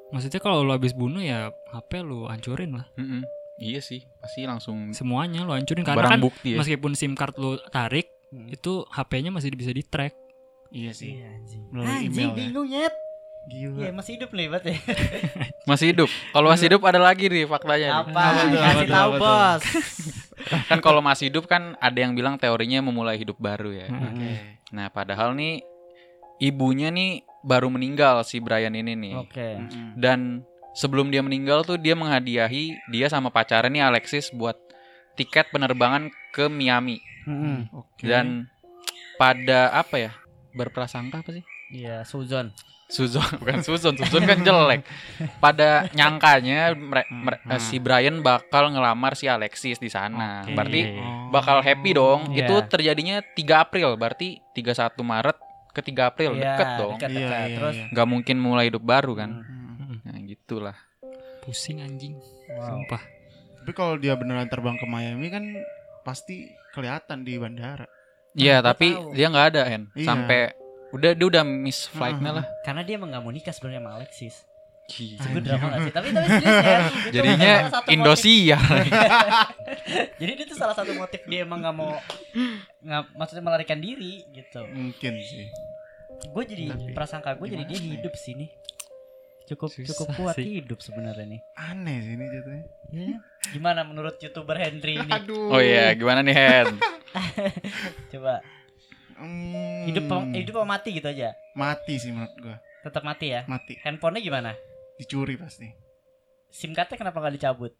Maksudnya 0.09 0.37
kalau 0.37 0.61
lu 0.61 0.69
habis 0.69 0.93
bunuh 0.93 1.17
ya 1.19 1.49
HP 1.69 2.01
lu 2.01 2.25
hancurin 2.25 2.77
lah. 2.77 2.85
Mm-mm. 2.93 3.25
Iya 3.57 3.81
sih, 3.81 4.01
pasti 4.17 4.45
langsung 4.45 4.93
Semuanya 4.93 5.41
lu 5.41 5.53
hancurin 5.53 5.81
karena 5.81 5.97
barang 5.99 6.11
kan 6.11 6.21
bukti 6.21 6.47
ya. 6.53 6.57
meskipun 6.57 6.93
SIM 6.93 7.13
card 7.13 7.33
lu 7.35 7.57
tarik 7.69 8.05
Hmm. 8.29 8.49
itu 8.49 8.81
HP-nya 8.89 9.29
masih 9.29 9.53
bisa 9.53 9.69
di 9.69 9.85
track. 9.85 10.17
Iya 10.73 10.91
sih. 10.91 11.21
Iya 11.21 11.27
anjing. 11.31 11.61
Melalui 11.69 11.93
Anjing 11.93 12.09
email 12.09 12.27
ya. 12.27 12.35
bingung 12.35 12.67
nyet. 12.67 12.95
Gila. 13.43 13.77
Iya 13.77 13.91
masih 13.91 14.11
hidup 14.17 14.29
nih 14.31 14.47
bat 14.47 14.63
ya. 14.63 14.75
Masih 15.69 15.85
hidup. 15.95 16.09
Kalau 16.31 16.47
masih 16.49 16.65
hidup 16.67 16.81
ada 16.83 16.99
lagi 16.99 17.31
nih 17.31 17.47
faktanya. 17.47 17.87
nih. 17.87 18.11
Apa? 18.11 18.23
Kasih 18.51 18.89
tahu 18.89 19.11
bos. 19.15 19.61
Kan 20.67 20.79
kalau 20.79 20.99
masih 20.99 21.31
hidup 21.31 21.47
kan 21.47 21.79
ada 21.79 21.95
yang 21.95 22.11
bilang 22.11 22.35
teorinya 22.35 22.83
memulai 22.83 23.15
hidup 23.15 23.39
baru 23.39 23.71
ya. 23.71 23.87
Hmm. 23.87 24.11
Oke. 24.11 24.31
Nah, 24.75 24.91
padahal 24.91 25.31
nih 25.39 25.63
ibunya 26.41 26.91
nih 26.91 27.23
baru 27.43 27.71
meninggal 27.71 28.27
si 28.27 28.43
Brian 28.43 28.75
ini 28.75 28.91
nih. 28.91 29.13
Oke. 29.15 29.47
Mm-mm. 29.55 29.95
Dan 29.95 30.43
sebelum 30.75 31.07
dia 31.07 31.23
meninggal 31.23 31.63
tuh 31.63 31.79
dia 31.79 31.95
menghadiahi 31.95 32.75
dia 32.91 33.07
sama 33.07 33.31
pacarnya 33.31 33.71
nih 33.71 33.83
Alexis 33.87 34.35
buat 34.35 34.59
tiket 35.15 35.47
penerbangan 35.53 36.11
ke 36.35 36.51
Miami. 36.51 36.99
Mm-mm. 37.23 37.71
Oke. 37.71 38.03
Dan 38.03 38.51
pada 39.15 39.71
apa 39.71 39.95
ya? 39.95 40.11
Berprasangka 40.53 41.19
apa 41.19 41.31
sih? 41.31 41.43
Iya, 41.69 42.01
Suzon. 42.03 42.53
Suzon 42.85 43.25
bukan 43.41 43.59
Suzon, 43.59 43.95
Suzon 43.95 44.23
kan 44.23 44.39
jelek. 44.39 44.85
Pada 45.39 45.89
nyangkanya 45.91 46.73
mere- 46.73 47.09
mere- 47.09 47.41
Hmm. 47.43 47.57
si 47.57 47.77
Brian 47.77 48.21
bakal 48.21 48.69
ngelamar 48.69 49.13
si 49.13 49.25
Alexis 49.25 49.77
di 49.77 49.87
sana. 49.87 50.45
Oke. 50.45 50.53
Berarti 50.53 50.81
Oh. 50.93 51.29
bakal 51.29 51.59
happy 51.59 51.91
dong. 51.91 52.29
Iya. 52.29 52.45
Itu 52.45 52.55
terjadinya 52.67 53.25
3 53.25 53.59
April, 53.59 53.95
berarti 53.95 54.37
31 54.53 55.01
Maret 55.01 55.37
ke 55.71 55.81
3 55.81 56.05
April 56.05 56.37
Iya, 56.37 56.53
deket 56.53 56.69
dong. 56.77 56.95
dekat, 56.95 57.09
Iya, 57.09 57.17
dekat. 57.19 57.39
iya, 57.41 57.55
Terus 57.57 57.75
iya. 57.75 57.85
Nggak 57.89 58.07
mungkin 58.07 58.37
mulai 58.37 58.65
hidup 58.69 58.83
baru 58.83 59.13
kan. 59.15 59.29
Hmm. 59.41 59.97
Nah, 60.03 60.19
gitulah. 60.21 60.77
Pusing 61.41 61.81
anjing. 61.81 62.13
Wow. 62.51 62.61
Sumpah. 62.77 63.01
Tapi 63.57 63.71
kalau 63.71 63.95
dia 63.95 64.13
beneran 64.13 64.45
terbang 64.45 64.75
ke 64.75 64.85
Miami 64.85 65.27
kan 65.27 65.43
pasti 66.01 66.45
kelihatan 66.69 67.23
di 67.23 67.35
bandara. 67.35 67.87
Iya, 68.33 68.59
tapi 68.59 68.93
tahu. 68.93 69.13
dia 69.13 69.27
nggak 69.29 69.47
ada 69.53 69.61
kan. 69.65 69.81
Iya. 69.93 70.05
Sampai 70.05 70.39
udah 70.89 71.11
dia 71.13 71.25
udah 71.25 71.43
miss 71.43 71.85
flightnya 71.87 72.31
lah. 72.41 72.45
Karena 72.61 72.81
dia 72.81 72.97
emang 72.97 73.09
gak 73.09 73.23
mau 73.23 73.33
nikah 73.33 73.49
sebenarnya 73.49 73.81
sama 73.81 73.91
Alexis. 73.97 74.35
Gila. 74.83 75.25
Gue 75.25 75.41
drama 75.41 75.65
gak 75.69 75.79
sih? 75.79 75.93
Tapi 75.95 76.07
tapi 76.11 76.27
serius 76.27 76.57
ya. 76.59 76.77
Itu 77.09 77.13
Jadinya 77.15 77.53
Indosiar. 77.87 78.61
Jadi 80.21 80.31
itu 80.31 80.43
tuh 80.45 80.57
salah 80.57 80.75
satu 80.75 80.91
motif 80.93 81.21
dia 81.25 81.43
emang 81.43 81.59
gak 81.61 81.75
mau 81.75 81.97
nggak 82.79 83.03
maksudnya 83.15 83.43
melarikan 83.43 83.79
diri 83.79 84.21
gitu. 84.29 84.61
Mungkin 84.69 85.13
sih. 85.19 85.47
Gue 86.29 86.43
jadi 86.45 86.71
Tapi 86.71 86.93
prasangka 86.93 87.35
gue 87.35 87.47
jadi 87.47 87.63
dia 87.65 87.79
ya? 87.79 87.83
hidup 87.97 88.13
sih 88.15 88.37
nih. 88.37 88.49
Cukup 89.43 89.67
Susah 89.67 89.87
cukup 89.91 90.07
kuat 90.15 90.35
sih. 90.39 90.61
hidup 90.61 90.79
sebenarnya 90.79 91.25
nih. 91.27 91.41
Aneh 91.57 91.97
sih 91.99 92.13
ini 92.15 92.25
jatuhnya. 92.27 92.63
Ya. 92.93 93.17
Gimana 93.51 93.83
menurut 93.83 94.15
youtuber 94.15 94.55
Henry 94.55 94.95
ini? 94.95 95.11
Aduh. 95.19 95.51
Oh 95.51 95.59
iya, 95.59 95.91
gimana 95.95 96.23
nih 96.23 96.31
Hen? 96.31 96.67
Coba 98.11 98.41
Hmm. 99.13 99.85
hidup 99.85 100.09
apa- 100.09 100.33
hidup 100.33 100.53
apa 100.57 100.67
mati 100.67 100.89
gitu 100.91 101.05
aja. 101.05 101.37
mati 101.53 101.93
sih 101.95 102.09
menurut 102.09 102.33
gua. 102.35 102.57
Tetap 102.81 103.05
mati 103.05 103.29
ya. 103.29 103.45
Mati. 103.45 103.77
Handphonenya 103.79 104.19
gimana? 104.19 104.51
Dicuri 104.97 105.37
pasti. 105.37 105.69
SIM 106.49 106.73
cardnya 106.73 106.97
kenapa 106.97 107.21
gak 107.21 107.33
dicabut? 107.33 107.71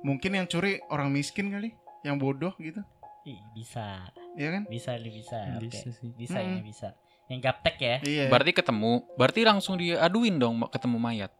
Mungkin 0.00 0.32
yang 0.32 0.46
curi 0.46 0.80
orang 0.88 1.08
miskin 1.08 1.48
kali, 1.48 1.76
yang 2.02 2.16
bodoh 2.16 2.56
gitu. 2.56 2.80
Ih, 3.22 3.38
bisa. 3.52 4.08
Iya 4.34 4.48
kan? 4.50 4.62
Bisa 4.66 4.96
nih 4.96 5.12
bisa. 5.12 5.38
Oke. 5.54 5.68
Bisa 5.68 5.88
sih. 5.92 6.10
Bisa 6.10 6.36
Mm. 6.36 6.48
ini 6.48 6.60
bisa. 6.64 6.88
Yang 7.28 7.40
gaptek 7.42 7.76
ya. 7.78 7.96
Iya. 8.02 8.24
Berarti 8.28 8.52
ketemu, 8.52 8.92
berarti 9.14 9.40
langsung 9.42 9.76
diaduin 9.76 10.36
dong 10.36 10.66
ketemu 10.68 10.96
mayat. 10.98 11.30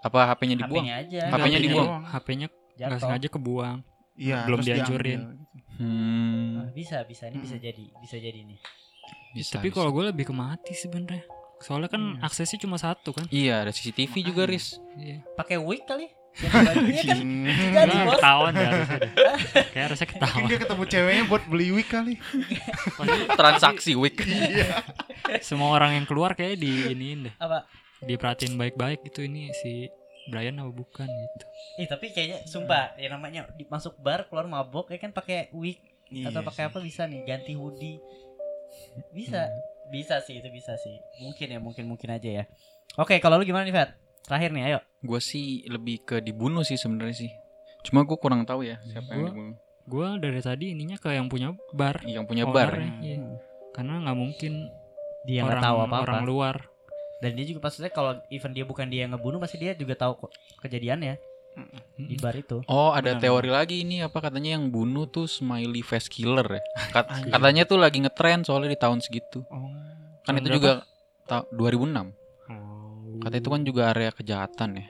Apa 0.00 0.30
HP-nya 0.30 0.56
dibuang? 0.56 0.86
HP-nya 0.86 0.94
aja. 0.96 1.20
HP-nya 1.28 1.58
dibuang. 1.60 2.02
HP-nya 2.06 2.46
nggak 2.48 2.88
Jatuh. 2.88 3.00
sengaja 3.02 3.28
kebuang. 3.28 3.78
Iya, 4.16 4.44
belum 4.44 4.60
dihancurin. 4.60 5.20
gitu. 5.20 5.44
Hmm, 5.76 6.72
bisa 6.72 7.04
bisa 7.04 7.28
ini 7.28 7.36
bisa 7.38 7.54
Mm. 7.54 7.62
jadi 7.62 7.84
bisa 7.98 8.16
jadi 8.16 8.40
nih. 8.42 8.58
bisa, 9.30 9.52
Tapi 9.54 9.68
kalau 9.68 9.88
gue 9.90 10.04
lebih 10.06 10.24
ke 10.24 10.32
mati 10.32 10.72
sebenarnya. 10.72 11.20
Soalnya 11.58 11.88
kan 11.88 12.16
Iya. 12.16 12.20
aksesnya 12.22 12.58
cuma 12.58 12.76
satu 12.76 13.12
kan. 13.12 13.24
Iya, 13.28 13.60
ada 13.60 13.70
CCTV 13.70 14.12
juga, 14.22 14.42
Makanya. 14.42 14.52
Riz. 14.52 14.66
Iya. 14.94 15.18
Pakai 15.34 15.56
wig 15.56 15.84
kali? 15.84 16.08
Bajunya 16.36 16.52
kan 17.02 17.16
Hmm. 17.16 17.48
Jadi, 17.48 17.72
Nah, 17.90 18.04
bos. 18.04 18.12
ketahuan 18.14 18.52
harusnya 18.54 18.98
deh. 18.98 19.12
Kayak 19.72 19.84
harusnya 19.86 20.06
Mungkin 20.06 20.20
ketahuan. 20.20 20.48
dia 20.48 20.58
ketemu 20.58 20.82
ceweknya 20.86 21.24
buat 21.26 21.42
beli 21.46 21.68
wig 21.70 21.88
kali. 21.88 22.14
Transaksi 23.40 23.92
week. 23.94 24.16
Iya. 24.20 24.84
Semua 25.40 25.72
orang 25.72 25.92
yang 25.94 26.04
keluar 26.04 26.32
kayak 26.32 26.56
di 26.56 26.72
iniin 26.88 27.28
deh. 27.28 27.34
apa? 27.38 27.64
Diperhatiin 27.98 28.54
baik-baik 28.54 29.00
gitu 29.02 29.24
ini 29.24 29.48
si 29.54 29.88
Brian 30.26 30.56
apa 30.56 30.68
bukan 30.68 31.06
gitu. 31.06 31.44
Eh 31.76 31.86
tapi 31.86 32.10
kayaknya 32.10 32.42
sumpah 32.44 32.94
ya 32.94 33.08
namanya 33.08 33.46
masuk 33.66 33.96
bar 33.96 34.26
keluar 34.26 34.44
mabok 34.44 34.90
ya 34.90 34.98
kan 34.98 35.10
pakai 35.10 35.50
wig 35.50 35.78
Iya 36.06 36.30
atau 36.30 36.42
pakai 36.42 36.66
apa 36.66 36.78
bisa 36.78 37.02
nih 37.04 37.22
ganti 37.22 37.52
hoodie. 37.52 37.98
Bisa. 39.10 39.50
Bisa 39.86 40.18
sih 40.18 40.38
itu 40.38 40.48
bisa 40.50 40.74
sih. 40.76 40.98
Mungkin 41.20 41.46
ya 41.48 41.58
mungkin 41.58 41.86
mungkin 41.86 42.10
aja 42.10 42.30
ya. 42.32 42.44
Oke, 42.94 43.18
kalau 43.18 43.36
lu 43.36 43.44
gimana 43.44 43.62
nih, 43.62 43.74
Fat? 43.74 43.94
Terakhir 44.22 44.50
nih, 44.50 44.62
ayo. 44.66 44.78
Gue 45.00 45.20
sih 45.20 45.62
lebih 45.64 46.02
ke 46.02 46.16
dibunuh 46.18 46.62
sih 46.62 46.74
sebenarnya 46.74 47.26
sih. 47.26 47.30
Cuma 47.82 48.02
gue 48.02 48.14
kurang 48.16 48.42
tahu 48.42 48.62
ya 48.62 48.82
siapa 48.82 49.06
yang 49.08 49.20
Gua- 49.20 49.30
dibunuh. 49.30 49.54
Gue 49.86 50.06
dari 50.18 50.40
tadi 50.40 50.74
ininya 50.74 50.98
ke 50.98 51.10
yang 51.10 51.30
punya 51.30 51.54
bar. 51.70 52.02
Yang 52.02 52.26
punya 52.26 52.44
bar. 52.44 52.74
Ya. 52.74 53.14
iya. 53.14 53.18
Karena 53.70 54.02
nggak 54.02 54.18
mungkin 54.18 54.52
Dia 55.22 55.42
nggak 55.42 55.52
orang, 55.52 55.62
tahu 55.62 55.76
apa-apa. 55.80 56.02
orang 56.02 56.22
luar. 56.24 56.56
Dan 57.18 57.32
dia 57.32 57.44
juga 57.44 57.60
maksudnya 57.62 57.88
kalau 57.88 58.20
even 58.28 58.50
dia 58.50 58.62
bukan 58.62 58.86
dia 58.86 59.04
yang 59.04 59.12
ngebunuh 59.12 59.38
pasti 59.38 59.56
dia 59.56 59.72
juga 59.72 59.94
tahu 59.94 60.12
kok 60.18 60.30
kejadiannya 60.60 61.16
di 61.96 62.16
bar 62.16 62.36
itu. 62.36 62.60
Oh, 62.66 62.92
ada 62.92 63.10
Benar, 63.10 63.22
teori 63.22 63.48
lagi 63.48 63.76
ini 63.80 64.00
apa 64.00 64.20
katanya 64.20 64.52
yang 64.52 64.68
bunuh 64.68 65.06
tuh 65.06 65.24
smiley 65.24 65.80
face 65.80 66.06
killer 66.06 66.44
ya. 66.44 66.62
Kat- 66.92 67.08
katanya 67.26 67.64
tuh 67.64 67.78
lagi 67.78 67.98
ngetren 67.98 68.44
soalnya 68.44 68.68
di 68.68 68.76
tahun 68.76 69.00
segitu. 69.00 69.40
Oh. 69.46 69.72
Kan 70.22 70.36
Tahun 70.36 70.38
itu 70.38 70.48
berapa? 70.50 70.56
juga 70.58 70.72
ta- 71.24 71.48
2006. 71.50 72.12
Oh. 72.46 73.16
Katanya 73.18 73.40
itu 73.40 73.50
kan 73.50 73.62
juga 73.62 73.82
area 73.88 74.10
kejahatan 74.10 74.70
ya. 74.76 74.86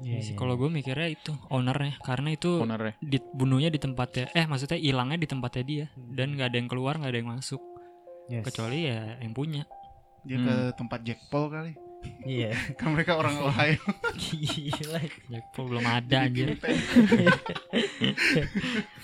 Iya 0.00 0.18
sih, 0.22 0.32
kalau 0.32 0.56
gue 0.56 0.70
mikirnya 0.70 1.12
itu 1.12 1.36
ownernya 1.46 2.00
karena 2.00 2.32
itu 2.32 2.56
Ownernya. 2.56 2.96
dibunuhnya 3.02 3.68
di 3.68 3.76
tempatnya 3.76 4.32
eh 4.32 4.48
maksudnya 4.48 4.80
hilangnya 4.80 5.18
di 5.18 5.28
tempatnya 5.28 5.60
dia 5.62 5.86
dan 6.08 6.32
nggak 6.32 6.48
ada 6.48 6.56
yang 6.56 6.68
keluar 6.68 6.96
nggak 6.96 7.10
ada 7.10 7.18
yang 7.20 7.30
masuk 7.30 7.60
Yes. 8.24 8.46
kecuali 8.46 8.86
ya 8.86 9.20
yang 9.20 9.34
punya 9.34 9.68
Dia 10.22 10.36
ke 10.38 10.54
tempat 10.74 11.00
Jack 11.00 11.20
Paul 11.28 11.48
kali. 11.48 11.72
Iya. 12.24 12.56
Kan 12.80 12.96
mereka 12.96 13.12
orang 13.14 13.36
Ohio. 13.44 13.76
Gila. 14.14 15.00
Jackpot 15.28 15.64
belum 15.66 15.84
ada 15.96 16.16
anjir 16.24 16.56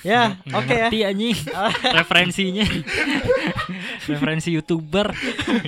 Ya, 0.00 0.38
oke 0.48 0.70
ya. 0.70 0.86
ngerti 0.86 0.98
anjing 1.02 1.36
referensinya 1.90 2.64
referensi 4.06 4.48
youtuber 4.50 5.10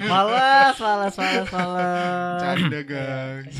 Malas, 0.04 0.76
malas, 0.78 1.14
malas, 1.16 1.48
malas. 1.50 2.40
Canda 2.40 2.80
guys. 2.82 3.56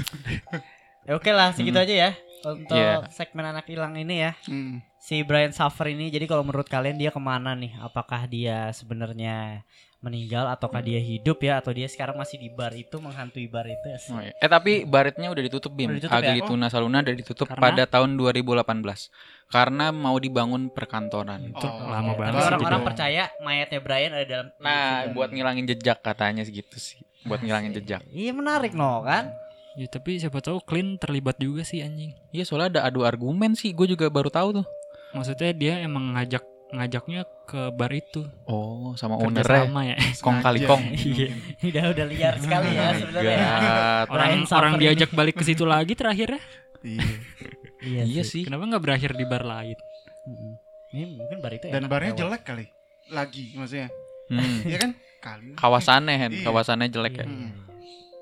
Ya, 1.04 1.12
Oke 1.12 1.30
lah, 1.32 1.50
segitu 1.52 1.76
Hmm. 1.76 1.84
aja 1.84 1.94
ya 1.94 2.10
untuk 2.38 2.76
Iya. 2.78 3.08
segmen 3.10 3.44
anak 3.44 3.66
hilang 3.66 3.96
ini 3.96 4.22
ya. 4.22 4.32
Hmm. 4.46 4.78
Si 5.00 5.24
Brian 5.24 5.50
Suffer 5.50 5.88
ini, 5.88 6.08
jadi 6.08 6.28
kalau 6.28 6.44
menurut 6.44 6.68
kalian 6.68 6.94
dia 6.94 7.08
ke 7.08 7.18
mana 7.18 7.56
nih? 7.56 7.72
Apakah 7.80 8.28
dia 8.28 8.68
sebenarnya 8.70 9.64
meninggal 9.98 10.46
ataukah 10.48 10.78
dia 10.78 10.96
hidup 10.96 11.38
ya? 11.38 11.58
Atau 11.58 11.70
dia 11.70 11.84
sekarang 11.84 12.14
masih 12.14 12.36
di 12.36 12.48
bar 12.48 12.70
itu 12.70 12.94
menghantui 12.96 13.46
bar 13.46 13.64
itu? 13.64 13.86
Asik. 13.88 14.10
Oh, 14.10 14.20
iya. 14.20 14.32
Eh 14.34 14.46
tapi 14.46 14.84
baretnya 14.84 15.26
udah 15.26 15.42
ditutup 15.42 15.70
Bim. 15.70 15.90
Udah 15.90 15.98
ditutup 15.98 16.14
ya? 16.14 16.22
Agli 16.24 16.40
Tuna 16.40 16.66
Saluna 16.66 16.98
udah 17.00 17.14
ditutup 17.14 17.46
Karena? 17.46 17.62
pada 17.64 17.82
tahun 17.84 18.14
2018 18.14 19.10
karena 19.48 19.86
mau 19.90 20.16
dibangun 20.16 20.68
perkantoran. 20.68 21.40
Itu 21.48 21.62
Oh. 21.62 21.88
lama 21.88 22.12
Tapi 22.12 22.20
banget 22.20 22.34
sih. 22.36 22.46
orang-orang 22.48 22.80
percaya 22.84 23.22
mayatnya 23.40 23.80
Brian 23.80 24.12
ada 24.12 24.26
dalam 24.26 24.46
Nah, 24.58 24.78
situ. 25.02 25.12
buat 25.12 25.28
ngilangin 25.28 25.64
jejak 25.66 25.98
katanya 25.98 26.42
segitu 26.42 26.76
sih. 26.76 26.98
Buat 27.24 27.42
ngilangin 27.42 27.74
jejak. 27.74 28.02
Iya 28.08 28.30
menarik 28.30 28.72
no 28.72 29.02
kan? 29.02 29.34
Ya 29.74 29.86
tapi 29.86 30.18
siapa 30.18 30.38
tahu 30.38 30.58
Clean 30.60 30.94
terlibat 30.94 31.38
juga 31.38 31.62
sih 31.62 31.80
anjing. 31.80 32.14
Iya 32.30 32.42
soalnya 32.42 32.78
ada 32.78 32.86
adu 32.86 33.02
argumen 33.02 33.54
sih. 33.54 33.70
Gue 33.70 33.86
juga 33.86 34.06
baru 34.08 34.26
tahu 34.26 34.62
tuh. 34.62 34.66
Maksudnya 35.08 35.50
dia 35.52 35.74
emang 35.80 36.12
ngajak 36.12 36.42
ngajaknya 36.68 37.24
ke 37.48 37.72
bar 37.72 37.92
itu. 37.92 38.28
Oh, 38.44 38.92
sama 38.94 39.16
ownernya. 39.16 39.64
sama 39.64 39.80
ya. 39.88 39.96
Kong 40.24 40.38
kali 40.44 40.60
kong. 40.68 40.82
Iya. 40.98 41.28
udah 41.72 41.84
udah 41.96 42.06
liar 42.08 42.34
sekali 42.36 42.68
ya 42.76 42.88
sebenarnya. 42.94 43.36
ya. 43.36 43.48
God. 43.58 44.06
Orang 44.12 44.30
orang 44.44 44.72
diajak 44.76 45.10
balik 45.16 45.34
ke 45.40 45.44
situ 45.44 45.64
lagi 45.64 45.96
terakhirnya. 45.96 46.40
Iya. 46.84 47.04
Iya, 47.78 48.02
Iya 48.04 48.22
sih. 48.26 48.42
Kenapa 48.44 48.68
nggak 48.68 48.82
berakhir 48.84 49.10
di 49.16 49.24
bar 49.24 49.44
lain? 49.46 49.78
Ini 50.92 51.04
mungkin 51.16 51.38
bar 51.40 51.52
itu 51.56 51.66
Dan 51.68 51.84
enak 51.86 51.90
barnya 51.90 52.12
lewat. 52.12 52.20
jelek 52.20 52.42
kali. 52.44 52.66
Lagi 53.08 53.44
maksudnya. 53.56 53.88
Hmm. 54.28 54.58
Iya 54.68 54.78
kan? 54.78 54.90
Kali. 55.18 55.46
Kawasannya. 55.56 56.14
Iya. 56.28 56.44
Kawasannya 56.44 56.88
jelek 56.92 57.14
ya. 57.16 57.24
Iya, 57.24 57.32
iya. 57.32 57.50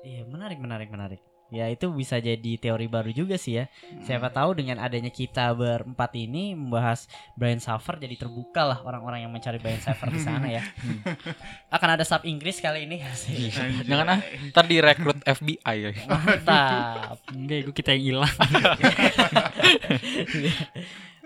Iya, 0.07 0.21
menarik 0.23 0.57
menarik 0.63 0.87
menarik. 0.87 1.19
Ya 1.47 1.71
itu 1.71 1.87
bisa 1.95 2.19
jadi 2.19 2.59
teori 2.59 2.91
baru 2.91 3.07
juga 3.15 3.39
sih 3.39 3.63
ya. 3.63 3.71
Siapa 4.03 4.27
tahu 4.35 4.59
dengan 4.59 4.83
adanya 4.83 5.07
kita 5.07 5.55
berempat 5.55 6.11
ini 6.19 6.51
membahas 6.51 7.07
Brian 7.39 7.63
Suffer 7.63 7.95
jadi 7.95 8.19
terbuka 8.19 8.67
lah 8.67 8.79
orang-orang 8.83 9.23
yang 9.23 9.31
mencari 9.31 9.55
Brian 9.55 9.79
Suffer 9.79 10.11
di 10.11 10.19
sana 10.19 10.51
ya. 10.51 10.59
Akan 11.75 11.95
ada 11.95 12.03
sub 12.03 12.27
Inggris 12.27 12.59
kali 12.59 12.83
ini. 12.83 12.99
Jangan 13.87 14.19
ah, 14.19 14.21
ntar 14.51 14.67
direkrut 14.67 15.23
FBI 15.23 15.75
ya. 15.79 15.91
Mantap. 16.11 17.15
Enggak, 17.31 17.57
itu 17.63 17.71
kita 17.71 17.95
yang 17.95 18.03
hilang. 18.03 18.35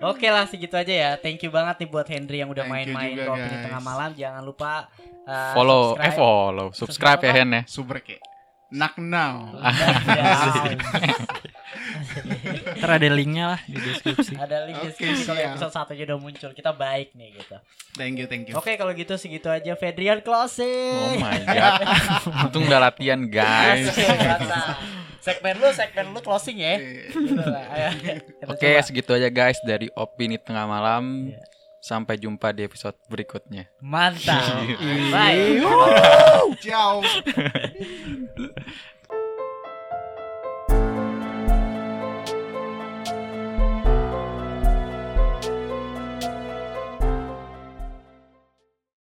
Oke 0.01 0.29
lah 0.34 0.45
segitu 0.49 0.73
aja 0.77 0.93
ya. 0.93 1.12
Thank 1.17 1.45
you 1.45 1.53
banget 1.53 1.86
nih 1.86 1.89
buat 1.89 2.05
Henry 2.10 2.41
yang 2.41 2.49
udah 2.49 2.65
main-main 2.65 3.17
ke 3.17 3.25
Opini 3.25 3.57
guys. 3.57 3.65
Tengah 3.69 3.81
Malam. 3.81 4.10
Jangan 4.17 4.41
lupa 4.45 4.89
uh, 5.29 5.53
Follow, 5.53 5.93
eh 5.97 6.10
subscribe. 6.10 6.17
follow, 6.17 6.67
subscribe 6.73 7.21
ya 7.21 7.31
Hen 7.38 7.49
ya. 7.53 7.62
Subrek 7.69 8.05
ya. 8.17 8.31
Knock 8.71 8.95
now. 8.97 9.51
Ntar 12.79 12.89
ada 12.97 13.07
linknya 13.12 13.55
lah 13.55 13.60
di 13.67 13.77
deskripsi. 13.77 14.34
Ada 14.36 14.63
link 14.63 14.79
di 14.79 14.81
Oke, 14.81 14.88
deskripsi 14.95 15.23
kalau 15.27 15.41
episode 15.43 15.73
satunya 15.75 16.03
udah 16.07 16.19
muncul. 16.19 16.49
Kita 16.51 16.71
baik 16.71 17.13
nih 17.13 17.36
gitu. 17.36 17.55
Thank 17.93 18.15
you, 18.17 18.25
thank 18.31 18.47
you. 18.47 18.55
Oke 18.55 18.79
kalau 18.79 18.95
gitu 18.95 19.19
segitu 19.19 19.51
aja 19.51 19.75
Fedrian 19.75 20.23
closing. 20.23 20.95
Oh 20.95 21.19
my 21.19 21.39
god. 21.43 21.81
Untung 22.47 22.63
udah 22.65 22.79
latihan 22.81 23.19
guys. 23.27 23.91
Segmen 25.21 25.53
lu 25.62 25.69
segmen 25.69 26.10
lu 26.10 26.17
closing 26.17 26.57
ya. 26.57 26.81
Eh, 26.81 27.13
Gitu 27.13 28.49
Oke, 28.49 28.69
coba. 28.73 28.81
segitu 28.81 29.12
aja 29.13 29.29
guys 29.29 29.62
dari 29.62 29.86
opini 29.93 30.41
tengah 30.41 30.65
malam. 30.65 31.29
Iya. 31.29 31.45
Sampai 31.82 32.22
jumpa 32.22 32.54
di 32.54 32.62
episode 32.62 32.94
berikutnya. 33.10 33.65
Mantap. 33.82 34.70
Bye. 35.13 35.65
Ciao. 36.62 37.02